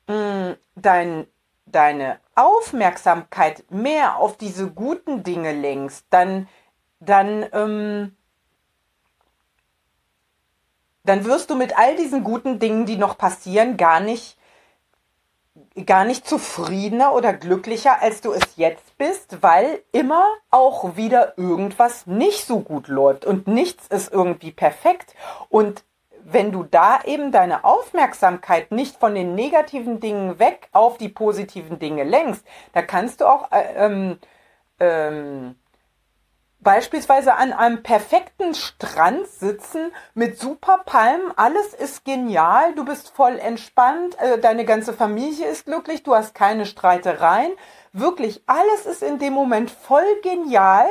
mh, 0.07 0.15
hm, 0.15 0.57
dein, 0.77 1.27
deine 1.67 2.21
Aufmerksamkeit 2.35 3.65
mehr 3.71 4.17
auf 4.19 4.37
diese 4.37 4.71
guten 4.71 5.23
Dinge 5.23 5.53
lenkst, 5.53 6.07
dann, 6.11 6.49
dann, 7.01 7.47
ähm, 7.53 8.17
dann 11.05 11.25
wirst 11.25 11.51
du 11.51 11.55
mit 11.55 11.79
all 11.79 11.97
diesen 11.97 12.25
guten 12.25 12.59
Dingen, 12.59 12.87
die 12.87 12.97
noch 12.97 13.17
passieren, 13.19 13.77
gar 13.77 14.01
nicht, 14.01 14.39
gar 15.87 16.05
nicht 16.05 16.27
zufriedener 16.27 17.15
oder 17.15 17.33
glücklicher, 17.33 18.01
als 18.01 18.23
du 18.23 18.33
es 18.33 18.57
jetzt 18.57 18.97
bist, 18.99 19.43
weil 19.43 19.83
immer 19.93 20.25
auch 20.51 20.97
wieder 20.97 21.39
irgendwas 21.39 22.07
nicht 22.07 22.47
so 22.47 22.61
gut 22.61 22.89
läuft 22.89 23.25
und 23.25 23.47
nichts 23.47 23.87
ist 23.89 24.13
irgendwie 24.13 24.51
perfekt. 24.51 25.15
Und 25.51 25.85
wenn 26.25 26.53
du 26.53 26.63
da 26.63 27.03
eben 27.05 27.33
deine 27.33 27.65
Aufmerksamkeit 27.65 28.73
nicht 28.73 28.97
von 28.97 29.15
den 29.15 29.35
negativen 29.35 30.01
Dingen 30.01 30.39
weg 30.39 30.69
auf 30.73 30.97
die 30.97 31.11
positiven 31.11 31.79
Dinge 31.79 32.03
lenkst, 32.03 32.45
da 32.73 32.81
kannst 32.81 33.21
du 33.21 33.27
auch 33.27 33.53
äh, 33.53 33.75
ähm, 33.77 34.19
ähm, 34.81 35.57
beispielsweise 36.65 37.35
an 37.35 37.53
einem 37.53 37.83
perfekten 37.83 38.55
Strand 38.55 39.29
sitzen 39.29 39.93
mit 40.15 40.39
super 40.39 40.79
Palmen, 40.85 41.33
alles 41.37 41.75
ist 41.75 42.05
genial, 42.05 42.75
du 42.75 42.85
bist 42.85 43.11
voll 43.11 43.39
entspannt, 43.39 44.19
äh, 44.19 44.39
deine 44.41 44.65
ganze 44.65 44.93
Familie 44.93 45.47
ist 45.47 45.67
glücklich, 45.67 46.03
du 46.03 46.15
hast 46.15 46.35
keine 46.35 46.67
Streitereien, 46.67 47.53
wirklich 47.93 48.43
alles 48.47 48.87
ist 48.87 49.03
in 49.03 49.19
dem 49.19 49.35
Moment 49.35 49.71
voll 49.71 50.07
genial. 50.23 50.89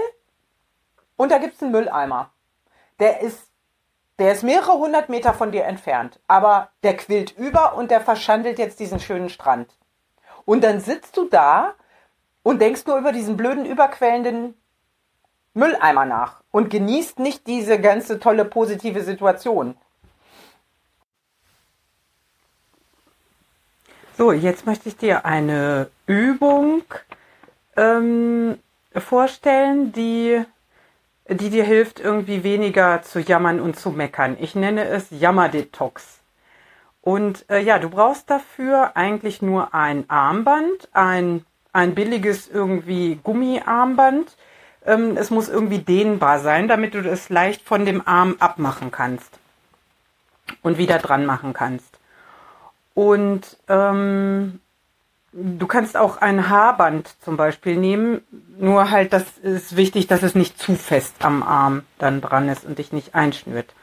Und 1.18 1.32
da 1.32 1.38
gibt's 1.38 1.62
einen 1.62 1.72
Mülleimer. 1.72 2.32
Der 3.00 3.22
ist 3.22 3.50
der 4.20 4.32
ist 4.32 4.44
mehrere 4.44 4.78
hundert 4.78 5.10
Meter 5.10 5.34
von 5.34 5.52
dir 5.52 5.66
entfernt, 5.66 6.20
aber 6.28 6.70
der 6.84 6.96
quillt 6.96 7.32
über 7.36 7.76
und 7.76 7.90
der 7.90 8.00
verschandelt 8.00 8.60
jetzt 8.60 8.80
diesen 8.80 9.00
schönen 9.00 9.30
Strand. 9.30 9.76
Und 10.46 10.64
dann 10.64 10.80
sitzt 10.80 11.18
du 11.18 11.28
da 11.28 11.74
und 12.44 12.62
denkst 12.62 12.86
nur 12.86 12.98
über 12.98 13.12
diesen 13.12 13.38
blöden, 13.38 13.66
überquellenden 13.66 14.56
Mülleimer 15.54 16.06
nach 16.06 16.42
und 16.52 16.70
genießt 16.70 17.20
nicht 17.20 17.48
diese 17.48 17.80
ganze 17.80 18.20
tolle 18.20 18.46
positive 18.46 19.02
Situation. 19.02 19.76
So, 24.18 24.32
jetzt 24.32 24.66
möchte 24.66 24.90
ich 24.90 24.98
dir 24.98 25.26
eine 25.26 25.90
Übung 26.06 26.84
ähm, 27.76 28.60
vorstellen, 28.96 29.92
die 29.92 30.46
die 31.30 31.50
dir 31.50 31.64
hilft, 31.64 32.00
irgendwie 32.00 32.44
weniger 32.44 33.02
zu 33.02 33.20
jammern 33.20 33.60
und 33.60 33.80
zu 33.80 33.92
meckern. 33.92 34.38
Ich 34.40 34.56
nenne 34.56 34.86
es 34.86 35.08
Jammerdetox. 35.10 36.20
Und 37.02 37.50
äh, 37.50 37.60
ja, 37.60 37.80
du 37.80 37.90
brauchst 37.90 38.30
dafür 38.30 38.96
eigentlich 38.96 39.42
nur 39.42 39.74
ein 39.74 40.10
Armband, 40.10 40.90
ein, 40.94 41.46
ein 41.72 41.96
billiges 41.96 42.48
irgendwie 42.48 43.20
Gummiarmband. 43.24 44.36
Ähm, 44.86 45.18
es 45.18 45.30
muss 45.30 45.50
irgendwie 45.50 45.80
dehnbar 45.80 46.40
sein, 46.40 46.68
damit 46.68 46.94
du 46.94 47.02
das 47.02 47.30
leicht 47.30 47.62
von 47.62 47.86
dem 47.86 48.06
Arm 48.08 48.36
abmachen 48.40 48.92
kannst 48.92 49.40
und 50.62 50.78
wieder 50.78 51.00
dran 51.00 51.26
machen 51.26 51.54
kannst. 51.54 52.00
Und 52.94 53.58
ähm, 53.68 54.60
Du 55.36 55.66
kannst 55.66 55.98
auch 55.98 56.18
ein 56.18 56.48
Haarband 56.50 57.16
zum 57.24 57.38
Beispiel 57.38 57.76
nehmen, 57.76 58.22
nur 58.60 58.92
halt, 58.92 59.14
das 59.14 59.40
ist 59.40 59.76
wichtig, 59.76 60.06
dass 60.06 60.22
es 60.22 60.36
nicht 60.36 60.60
zu 60.60 60.76
fest 60.76 61.16
am 61.26 61.42
Arm 61.42 61.82
dann 61.98 62.22
dran 62.22 62.50
ist 62.50 62.66
und 62.66 62.78
dich 62.78 62.94
nicht 62.94 63.16
einschnürt. 63.16 63.74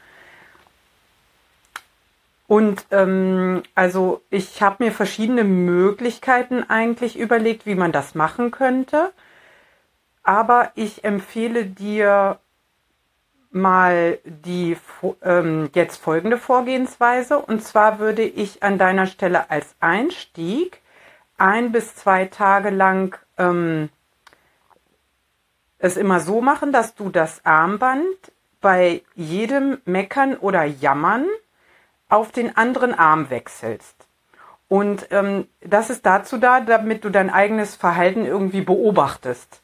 Und 2.47 2.85
ähm, 2.91 3.63
also 3.75 4.21
ich 4.29 4.61
habe 4.61 4.85
mir 4.85 4.93
verschiedene 4.93 5.43
Möglichkeiten 5.43 6.63
eigentlich 6.63 7.19
überlegt, 7.19 7.65
wie 7.65 7.75
man 7.75 7.91
das 7.91 8.15
machen 8.15 8.51
könnte. 8.51 9.11
Aber 10.23 10.71
ich 10.75 11.03
empfehle 11.03 11.65
dir 11.65 12.39
mal 13.51 14.19
die 14.23 14.77
ähm, 15.21 15.69
jetzt 15.73 15.97
folgende 15.97 16.37
Vorgehensweise. 16.37 17.37
Und 17.39 17.63
zwar 17.63 17.99
würde 17.99 18.23
ich 18.23 18.63
an 18.63 18.77
deiner 18.77 19.07
Stelle 19.07 19.49
als 19.49 19.75
Einstieg 19.79 20.81
ein 21.37 21.71
bis 21.71 21.95
zwei 21.95 22.25
Tage 22.25 22.69
lang 22.69 23.17
ähm, 23.37 23.89
es 25.79 25.97
immer 25.97 26.19
so 26.19 26.41
machen, 26.41 26.71
dass 26.71 26.95
du 26.95 27.09
das 27.09 27.43
Armband 27.43 28.31
bei 28.61 29.01
jedem 29.15 29.79
Meckern 29.85 30.37
oder 30.37 30.63
Jammern 30.63 31.25
auf 32.07 32.31
den 32.31 32.55
anderen 32.55 32.93
Arm 32.93 33.29
wechselst. 33.31 33.95
Und 34.67 35.07
ähm, 35.09 35.47
das 35.61 35.89
ist 35.89 36.05
dazu 36.05 36.37
da, 36.37 36.61
damit 36.61 37.03
du 37.03 37.09
dein 37.09 37.31
eigenes 37.31 37.75
Verhalten 37.75 38.25
irgendwie 38.25 38.61
beobachtest 38.61 39.60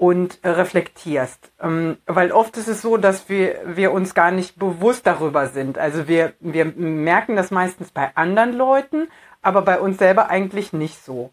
und 0.00 0.38
äh, 0.42 0.48
reflektierst. 0.48 1.52
Ähm, 1.60 1.98
weil 2.06 2.32
oft 2.32 2.56
ist 2.56 2.68
es 2.68 2.82
so, 2.82 2.96
dass 2.96 3.28
wir, 3.28 3.60
wir 3.66 3.92
uns 3.92 4.14
gar 4.14 4.30
nicht 4.30 4.58
bewusst 4.58 5.06
darüber 5.06 5.46
sind. 5.48 5.78
Also 5.78 6.08
wir, 6.08 6.32
wir 6.40 6.64
merken 6.64 7.36
das 7.36 7.50
meistens 7.50 7.90
bei 7.90 8.10
anderen 8.16 8.54
Leuten 8.54 9.08
aber 9.42 9.62
bei 9.62 9.80
uns 9.80 9.98
selber 9.98 10.28
eigentlich 10.28 10.72
nicht 10.72 11.02
so. 11.04 11.30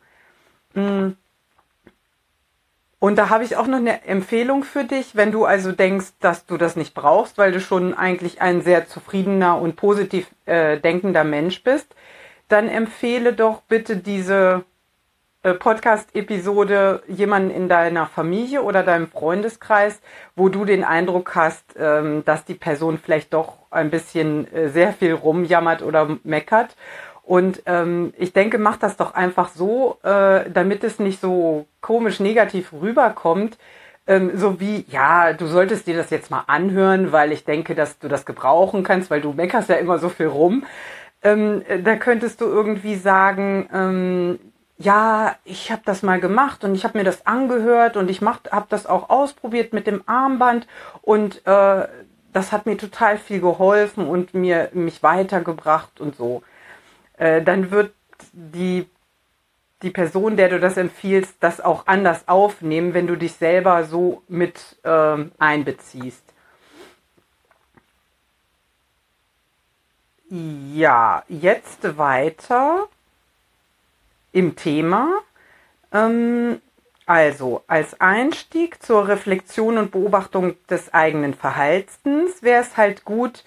Mm. 0.73 1.11
Und 2.99 3.15
da 3.15 3.29
habe 3.29 3.43
ich 3.43 3.55
auch 3.57 3.67
noch 3.67 3.77
eine 3.77 4.05
Empfehlung 4.05 4.63
für 4.63 4.83
dich, 4.83 5.15
wenn 5.15 5.31
du 5.31 5.45
also 5.45 5.71
denkst, 5.71 6.13
dass 6.19 6.47
du 6.47 6.57
das 6.57 6.75
nicht 6.75 6.95
brauchst, 6.95 7.37
weil 7.37 7.51
du 7.51 7.59
schon 7.59 7.93
eigentlich 7.93 8.41
ein 8.41 8.61
sehr 8.61 8.87
zufriedener 8.87 9.61
und 9.61 9.75
positiv 9.75 10.27
äh, 10.45 10.79
denkender 10.79 11.23
Mensch 11.23 11.63
bist, 11.63 11.93
dann 12.47 12.67
empfehle 12.67 13.33
doch 13.33 13.61
bitte 13.61 13.97
diese 13.97 14.63
Podcast-Episode 15.53 17.03
jemanden 17.07 17.51
in 17.51 17.69
deiner 17.69 18.05
Familie 18.05 18.61
oder 18.61 18.83
deinem 18.83 19.07
Freundeskreis, 19.07 20.01
wo 20.35 20.49
du 20.49 20.65
den 20.65 20.83
Eindruck 20.83 21.35
hast, 21.35 21.75
ähm, 21.77 22.23
dass 22.25 22.45
die 22.45 22.55
Person 22.55 22.97
vielleicht 22.97 23.33
doch 23.33 23.57
ein 23.69 23.89
bisschen 23.89 24.51
äh, 24.53 24.69
sehr 24.69 24.93
viel 24.93 25.13
rumjammert 25.13 25.81
oder 25.81 26.17
meckert 26.23 26.75
und 27.27 27.61
ähm, 27.65 28.13
ich 28.17 28.31
denke, 28.31 28.57
mach 28.57 28.77
das 28.77 28.95
doch 28.95 29.13
einfach 29.13 29.49
so, 29.49 29.97
äh, 30.03 30.49
damit 30.49 30.85
es 30.85 30.97
nicht 30.97 31.19
so 31.19 31.67
komisch 31.81 32.21
negativ 32.21 32.71
rüberkommt. 32.71 33.57
Ähm, 34.07 34.31
so 34.35 34.61
wie, 34.61 34.85
ja, 34.87 35.33
du 35.33 35.45
solltest 35.45 35.87
dir 35.87 35.97
das 35.97 36.09
jetzt 36.09 36.31
mal 36.31 36.45
anhören, 36.47 37.11
weil 37.11 37.33
ich 37.33 37.43
denke, 37.43 37.75
dass 37.75 37.99
du 37.99 38.07
das 38.07 38.25
gebrauchen 38.25 38.83
kannst, 38.83 39.11
weil 39.11 39.19
du 39.19 39.33
meckerst 39.33 39.67
ja 39.67 39.75
immer 39.75 39.99
so 39.99 40.07
viel 40.07 40.27
rum. 40.27 40.63
Ähm, 41.21 41.63
da 41.83 41.97
könntest 41.97 42.39
du 42.39 42.45
irgendwie 42.45 42.95
sagen, 42.95 43.67
ähm, 43.73 44.39
ja, 44.77 45.35
ich 45.43 45.71
habe 45.71 45.81
das 45.85 46.03
mal 46.03 46.19
gemacht 46.19 46.63
und 46.63 46.75
ich 46.75 46.83
habe 46.83 46.97
mir 46.97 47.03
das 47.03 47.25
angehört 47.25 47.97
und 47.97 48.09
ich 48.09 48.21
habe 48.21 48.65
das 48.69 48.85
auch 48.85 49.09
ausprobiert 49.09 49.73
mit 49.73 49.87
dem 49.87 50.03
Armband 50.05 50.67
und 51.01 51.45
äh, 51.47 51.87
das 52.33 52.51
hat 52.51 52.67
mir 52.67 52.77
total 52.77 53.17
viel 53.17 53.41
geholfen 53.41 54.07
und 54.07 54.35
mir 54.35 54.69
mich 54.73 55.01
weitergebracht 55.01 55.99
und 55.99 56.15
so. 56.15 56.43
Äh, 57.17 57.41
dann 57.41 57.71
wird 57.71 57.93
die, 58.33 58.87
die 59.81 59.89
Person, 59.89 60.37
der 60.37 60.49
du 60.49 60.59
das 60.59 60.77
empfiehlst, 60.77 61.35
das 61.39 61.59
auch 61.59 61.87
anders 61.87 62.27
aufnehmen, 62.27 62.93
wenn 62.93 63.07
du 63.07 63.15
dich 63.15 63.33
selber 63.33 63.83
so 63.85 64.21
mit 64.27 64.77
ähm, 64.83 65.31
einbeziehst. 65.39 66.23
Ja, 70.29 71.23
jetzt 71.29 71.97
weiter 71.97 72.87
im 74.31 74.55
Thema. 74.55 75.09
Ähm, 75.91 76.61
also, 77.05 77.63
als 77.67 78.01
Einstieg 78.01 78.83
zur 78.83 79.07
Reflexion 79.07 79.77
und 79.77 79.91
Beobachtung 79.91 80.55
des 80.69 80.93
eigenen 80.93 81.33
Verhaltens 81.33 82.43
wäre 82.43 82.61
es 82.61 82.75
halt 82.75 83.05
gut, 83.05 83.45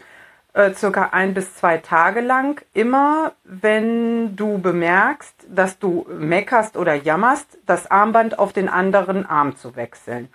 äh, 0.54 0.72
circa 0.72 1.10
ein 1.12 1.34
bis 1.34 1.54
zwei 1.54 1.78
Tage 1.78 2.22
lang, 2.22 2.60
immer 2.72 3.32
wenn 3.44 4.34
du 4.34 4.58
bemerkst, 4.58 5.46
dass 5.48 5.78
du 5.78 6.06
meckerst 6.08 6.76
oder 6.76 6.94
jammerst, 6.94 7.58
das 7.66 7.90
Armband 7.90 8.38
auf 8.38 8.52
den 8.52 8.68
anderen 8.68 9.26
Arm 9.26 9.56
zu 9.56 9.76
wechseln. 9.76 10.28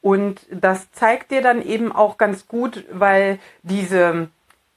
Und 0.00 0.40
das 0.50 0.90
zeigt 0.92 1.30
dir 1.30 1.42
dann 1.42 1.62
eben 1.62 1.92
auch 1.92 2.16
ganz 2.16 2.48
gut, 2.48 2.84
weil 2.90 3.38
diese, 3.62 4.28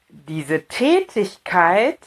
diese 0.10 0.64
Tätigkeit 0.68 2.00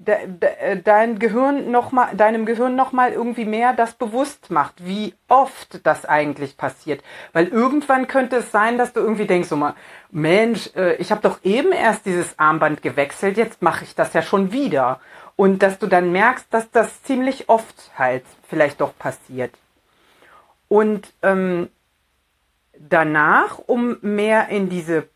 de, 0.00 0.16
de, 0.26 0.80
dein 0.82 1.18
Gehirn 1.18 1.70
noch 1.70 1.92
mal, 1.92 2.16
deinem 2.16 2.46
Gehirn 2.46 2.74
noch 2.74 2.92
mal 2.92 3.12
irgendwie 3.12 3.44
mehr 3.44 3.74
das 3.74 3.94
bewusst 3.94 4.50
macht, 4.50 4.84
wie 4.84 5.14
oft 5.28 5.86
das 5.86 6.06
eigentlich 6.06 6.56
passiert. 6.56 7.02
Weil 7.32 7.48
irgendwann 7.48 8.08
könnte 8.08 8.36
es 8.36 8.50
sein, 8.50 8.78
dass 8.78 8.94
du 8.94 9.00
irgendwie 9.00 9.26
denkst, 9.26 9.48
so 9.48 9.56
mal, 9.56 9.74
Mensch, 10.10 10.70
äh, 10.74 10.94
ich 10.94 11.10
habe 11.10 11.20
doch 11.20 11.38
eben 11.44 11.72
erst 11.72 12.06
dieses 12.06 12.38
Armband 12.38 12.82
gewechselt, 12.82 13.36
jetzt 13.36 13.60
mache 13.60 13.84
ich 13.84 13.94
das 13.94 14.14
ja 14.14 14.22
schon 14.22 14.52
wieder. 14.52 15.00
Und 15.36 15.62
dass 15.62 15.78
du 15.78 15.86
dann 15.86 16.12
merkst, 16.12 16.46
dass 16.50 16.70
das 16.70 17.02
ziemlich 17.02 17.48
oft 17.48 17.90
halt 17.96 18.24
vielleicht 18.48 18.80
doch 18.80 18.96
passiert. 18.98 19.52
Und 20.68 21.12
ähm, 21.22 21.68
danach, 22.78 23.58
um 23.58 23.98
mehr 24.00 24.48
in 24.48 24.70
diese 24.70 25.08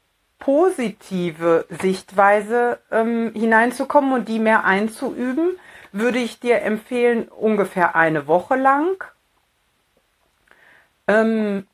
positive 0.45 1.65
Sichtweise 1.71 2.79
ähm, 2.91 3.33
hineinzukommen 3.35 4.13
und 4.13 4.29
die 4.29 4.39
mehr 4.39 4.67
einzuüben, 4.67 5.57
würde 5.93 6.19
ich 6.19 6.39
dir 6.39 6.61
empfehlen, 6.61 7.29
ungefähr 7.29 7.97
eine 7.97 8.27
Woche 8.27 8.57
lang 8.57 9.03
ähm, 11.09 11.67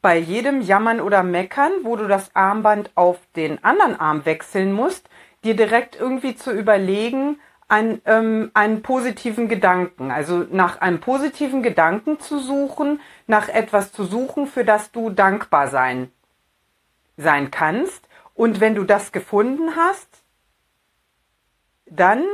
bei 0.00 0.16
jedem 0.16 0.60
Jammern 0.60 1.00
oder 1.00 1.24
Meckern, 1.24 1.72
wo 1.82 1.96
du 1.96 2.06
das 2.06 2.30
Armband 2.36 2.92
auf 2.94 3.18
den 3.34 3.64
anderen 3.64 3.98
Arm 3.98 4.24
wechseln 4.24 4.72
musst, 4.72 5.08
dir 5.42 5.56
direkt 5.56 5.98
irgendwie 5.98 6.36
zu 6.36 6.52
überlegen, 6.52 7.40
ein, 7.66 8.00
ähm, 8.04 8.52
einen 8.54 8.82
positiven 8.82 9.48
Gedanken, 9.48 10.12
also 10.12 10.46
nach 10.52 10.80
einem 10.80 11.00
positiven 11.00 11.64
Gedanken 11.64 12.20
zu 12.20 12.38
suchen, 12.38 13.00
nach 13.26 13.48
etwas 13.48 13.90
zu 13.90 14.04
suchen, 14.04 14.46
für 14.46 14.64
das 14.64 14.92
du 14.92 15.10
dankbar 15.10 15.66
sein 15.66 16.12
sein 17.16 17.50
kannst. 17.50 18.08
Und 18.34 18.60
wenn 18.60 18.74
du 18.74 18.84
das 18.84 19.12
gefunden 19.12 19.76
hast, 19.76 20.08
dann 21.86 22.24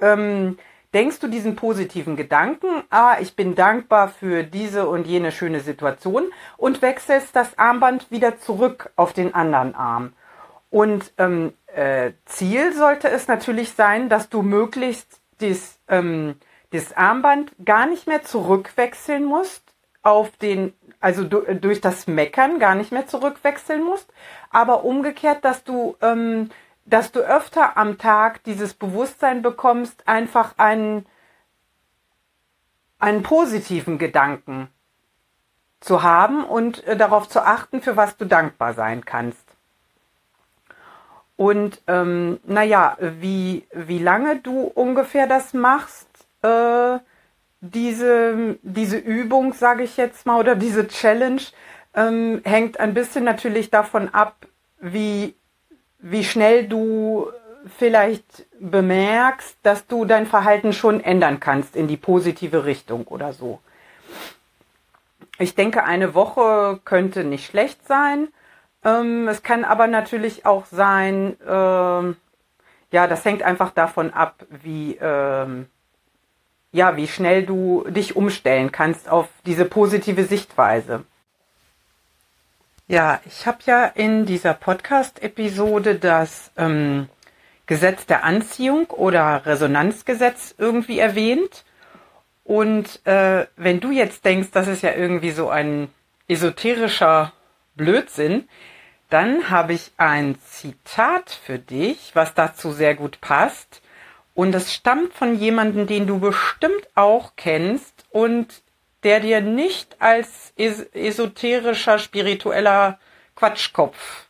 ähm, 0.00 0.58
denkst 0.94 1.18
du 1.18 1.28
diesen 1.28 1.56
positiven 1.56 2.16
Gedanken, 2.16 2.82
ah, 2.90 3.16
ich 3.20 3.36
bin 3.36 3.54
dankbar 3.54 4.08
für 4.08 4.44
diese 4.44 4.88
und 4.88 5.06
jene 5.06 5.32
schöne 5.32 5.60
Situation 5.60 6.24
und 6.56 6.80
wechselst 6.80 7.36
das 7.36 7.58
Armband 7.58 8.10
wieder 8.10 8.38
zurück 8.38 8.90
auf 8.96 9.12
den 9.12 9.34
anderen 9.34 9.74
Arm. 9.74 10.14
Und 10.70 11.12
ähm, 11.18 11.52
äh, 11.66 12.12
Ziel 12.24 12.72
sollte 12.72 13.08
es 13.08 13.28
natürlich 13.28 13.72
sein, 13.72 14.08
dass 14.08 14.28
du 14.28 14.42
möglichst 14.42 15.20
dies, 15.40 15.78
ähm, 15.88 16.36
das 16.70 16.96
Armband 16.96 17.52
gar 17.64 17.86
nicht 17.86 18.06
mehr 18.06 18.22
zurückwechseln 18.24 19.24
musst 19.24 19.62
auf 20.02 20.30
den 20.36 20.72
also 21.06 21.22
du, 21.22 21.42
durch 21.54 21.80
das 21.80 22.08
Meckern 22.08 22.58
gar 22.58 22.74
nicht 22.74 22.90
mehr 22.90 23.06
zurückwechseln 23.06 23.84
musst, 23.84 24.12
aber 24.50 24.82
umgekehrt, 24.82 25.44
dass 25.44 25.62
du, 25.62 25.96
ähm, 26.02 26.50
dass 26.84 27.12
du 27.12 27.20
öfter 27.20 27.76
am 27.76 27.96
Tag 27.96 28.42
dieses 28.42 28.74
Bewusstsein 28.74 29.40
bekommst, 29.40 30.08
einfach 30.08 30.54
einen, 30.56 31.06
einen 32.98 33.22
positiven 33.22 33.98
Gedanken 33.98 34.66
zu 35.78 36.02
haben 36.02 36.42
und 36.42 36.84
äh, 36.88 36.96
darauf 36.96 37.28
zu 37.28 37.40
achten, 37.40 37.82
für 37.82 37.96
was 37.96 38.16
du 38.16 38.24
dankbar 38.24 38.74
sein 38.74 39.04
kannst. 39.04 39.46
Und 41.36 41.82
ähm, 41.86 42.40
naja, 42.42 42.96
wie, 42.98 43.68
wie 43.72 44.00
lange 44.00 44.40
du 44.40 44.62
ungefähr 44.62 45.28
das 45.28 45.54
machst, 45.54 46.08
äh, 46.42 46.98
diese, 47.72 48.58
diese 48.62 48.98
Übung, 48.98 49.52
sage 49.52 49.82
ich 49.82 49.96
jetzt 49.96 50.26
mal, 50.26 50.38
oder 50.38 50.54
diese 50.54 50.88
Challenge 50.88 51.42
ähm, 51.94 52.40
hängt 52.44 52.78
ein 52.78 52.94
bisschen 52.94 53.24
natürlich 53.24 53.70
davon 53.70 54.08
ab, 54.10 54.46
wie, 54.80 55.34
wie 55.98 56.24
schnell 56.24 56.68
du 56.68 57.28
vielleicht 57.78 58.46
bemerkst, 58.60 59.58
dass 59.62 59.86
du 59.86 60.04
dein 60.04 60.26
Verhalten 60.26 60.72
schon 60.72 61.02
ändern 61.02 61.40
kannst 61.40 61.74
in 61.74 61.88
die 61.88 61.96
positive 61.96 62.64
Richtung 62.64 63.06
oder 63.08 63.32
so. 63.32 63.60
Ich 65.38 65.54
denke, 65.54 65.84
eine 65.84 66.14
Woche 66.14 66.80
könnte 66.84 67.24
nicht 67.24 67.46
schlecht 67.46 67.86
sein. 67.86 68.28
Ähm, 68.84 69.28
es 69.28 69.42
kann 69.42 69.64
aber 69.64 69.86
natürlich 69.86 70.46
auch 70.46 70.66
sein, 70.66 71.36
äh, 71.40 72.14
ja, 72.92 73.06
das 73.08 73.24
hängt 73.24 73.42
einfach 73.42 73.70
davon 73.70 74.12
ab, 74.12 74.46
wie, 74.48 74.96
ähm, 75.00 75.66
ja, 76.76 76.96
wie 76.96 77.08
schnell 77.08 77.44
du 77.44 77.84
dich 77.88 78.16
umstellen 78.16 78.70
kannst 78.70 79.08
auf 79.08 79.28
diese 79.46 79.64
positive 79.64 80.24
Sichtweise. 80.24 81.04
Ja, 82.86 83.20
ich 83.24 83.46
habe 83.46 83.58
ja 83.64 83.86
in 83.86 84.26
dieser 84.26 84.52
Podcast-Episode 84.52 85.94
das 85.96 86.52
ähm, 86.58 87.08
Gesetz 87.64 88.04
der 88.04 88.24
Anziehung 88.24 88.90
oder 88.90 89.46
Resonanzgesetz 89.46 90.54
irgendwie 90.58 90.98
erwähnt. 90.98 91.64
Und 92.44 93.04
äh, 93.06 93.46
wenn 93.56 93.80
du 93.80 93.90
jetzt 93.90 94.24
denkst, 94.26 94.50
das 94.52 94.68
ist 94.68 94.82
ja 94.82 94.92
irgendwie 94.92 95.32
so 95.32 95.48
ein 95.48 95.88
esoterischer 96.28 97.32
Blödsinn, 97.74 98.48
dann 99.08 99.48
habe 99.48 99.72
ich 99.72 99.92
ein 99.96 100.36
Zitat 100.42 101.30
für 101.30 101.58
dich, 101.58 102.10
was 102.14 102.34
dazu 102.34 102.70
sehr 102.70 102.94
gut 102.94 103.20
passt. 103.22 103.80
Und 104.36 104.54
es 104.54 104.74
stammt 104.74 105.14
von 105.14 105.34
jemandem, 105.38 105.86
den 105.86 106.06
du 106.06 106.20
bestimmt 106.20 106.86
auch 106.94 107.32
kennst 107.36 108.04
und 108.10 108.62
der 109.02 109.20
dir 109.20 109.40
nicht 109.40 109.96
als 109.98 110.52
es 110.56 110.82
esoterischer, 110.92 111.98
spiritueller 111.98 112.98
Quatschkopf 113.34 114.26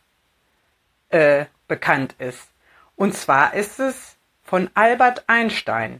äh, 1.09 1.43
bekannt 1.67 2.15
ist. 2.19 2.47
Und 2.95 3.15
zwar 3.15 3.53
ist 3.53 3.81
es 3.81 4.15
von 4.43 4.69
Albert 4.75 5.25
Einstein. 5.27 5.99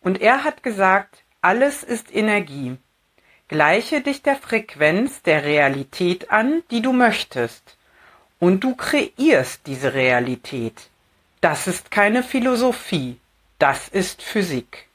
Und 0.00 0.20
er 0.20 0.44
hat 0.44 0.62
gesagt, 0.62 1.24
alles 1.40 1.82
ist 1.82 2.14
Energie. 2.14 2.76
Gleiche 3.48 4.02
dich 4.02 4.22
der 4.22 4.36
Frequenz 4.36 5.20
der 5.22 5.42
Realität 5.42 6.30
an, 6.30 6.62
die 6.70 6.80
du 6.80 6.92
möchtest. 6.92 7.76
Und 8.38 8.60
du 8.62 8.76
kreierst 8.76 9.66
diese 9.66 9.94
Realität. 9.94 10.90
Das 11.40 11.66
ist 11.66 11.90
keine 11.90 12.22
Philosophie. 12.22 13.18
Das 13.62 13.86
ist 13.86 14.22
Physik. 14.22 14.88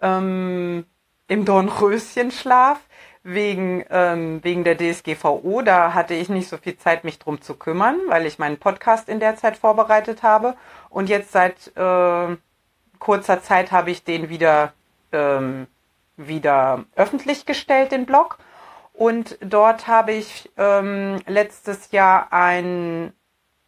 ähm, 0.00 0.86
im 1.26 1.44
Dornröschenschlaf 1.44 2.78
wegen, 3.24 3.84
ähm, 3.90 4.38
wegen 4.44 4.62
der 4.62 4.78
DSGVO. 4.78 5.62
Da 5.62 5.94
hatte 5.94 6.14
ich 6.14 6.28
nicht 6.28 6.48
so 6.48 6.56
viel 6.58 6.76
Zeit, 6.76 7.02
mich 7.02 7.18
drum 7.18 7.40
zu 7.40 7.54
kümmern, 7.54 7.98
weil 8.06 8.24
ich 8.24 8.38
meinen 8.38 8.58
Podcast 8.58 9.08
in 9.08 9.18
der 9.18 9.34
Zeit 9.36 9.56
vorbereitet 9.56 10.22
habe. 10.22 10.54
Und 10.88 11.08
jetzt 11.08 11.32
seit 11.32 11.76
äh, 11.76 12.36
kurzer 13.00 13.42
Zeit 13.42 13.72
habe 13.72 13.90
ich 13.90 14.04
den 14.04 14.28
wieder, 14.28 14.72
ähm, 15.10 15.66
wieder 16.16 16.84
öffentlich 16.94 17.46
gestellt, 17.46 17.90
den 17.90 18.06
Blog. 18.06 18.38
Und 18.96 19.38
dort 19.40 19.86
habe 19.88 20.12
ich 20.12 20.50
ähm, 20.56 21.20
letztes 21.26 21.90
Jahr 21.92 22.32
einen 22.32 23.12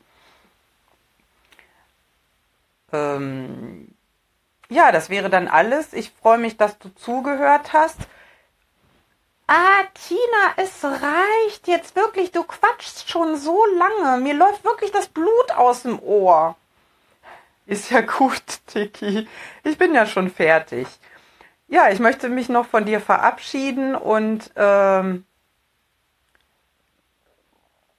Ähm, 2.91 3.95
ja, 4.69 4.91
das 4.91 5.09
wäre 5.09 5.29
dann 5.29 5.47
alles. 5.47 5.93
Ich 5.93 6.11
freue 6.11 6.37
mich, 6.37 6.57
dass 6.57 6.77
du 6.79 6.89
zugehört 6.95 7.73
hast. 7.73 7.97
Ah, 9.47 9.83
Tina, 9.93 10.53
es 10.57 10.83
reicht 10.83 11.67
jetzt 11.67 11.95
wirklich. 11.95 12.31
Du 12.31 12.43
quatschst 12.43 13.09
schon 13.09 13.37
so 13.37 13.63
lange. 13.77 14.21
Mir 14.21 14.33
läuft 14.33 14.63
wirklich 14.63 14.91
das 14.91 15.07
Blut 15.07 15.51
aus 15.55 15.83
dem 15.83 15.99
Ohr. 15.99 16.55
Ist 17.67 17.91
ja 17.91 18.01
gut, 18.17 18.43
Tiki. 18.67 19.27
Ich 19.63 19.77
bin 19.77 19.93
ja 19.93 20.05
schon 20.07 20.31
fertig. 20.31 20.87
Ja, 21.67 21.89
ich 21.89 21.99
möchte 21.99 22.29
mich 22.29 22.49
noch 22.49 22.65
von 22.65 22.85
dir 22.85 22.99
verabschieden 22.99 23.95
und 23.95 24.51
ähm, 24.55 25.25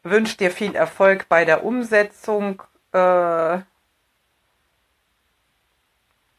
wünsche 0.03 0.37
dir 0.37 0.51
viel 0.51 0.75
Erfolg 0.75 1.29
bei 1.29 1.45
der 1.45 1.65
Umsetzung. 1.65 2.63
Äh, 2.93 3.59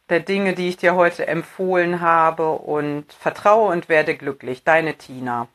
der 0.09 0.21
Dinge, 0.21 0.53
die 0.53 0.69
ich 0.69 0.77
dir 0.77 0.95
heute 0.95 1.27
empfohlen 1.27 2.01
habe 2.01 2.51
und 2.51 3.11
vertraue 3.13 3.71
und 3.71 3.89
werde 3.89 4.15
glücklich. 4.15 4.63
Deine 4.63 4.95
Tina. 4.95 5.47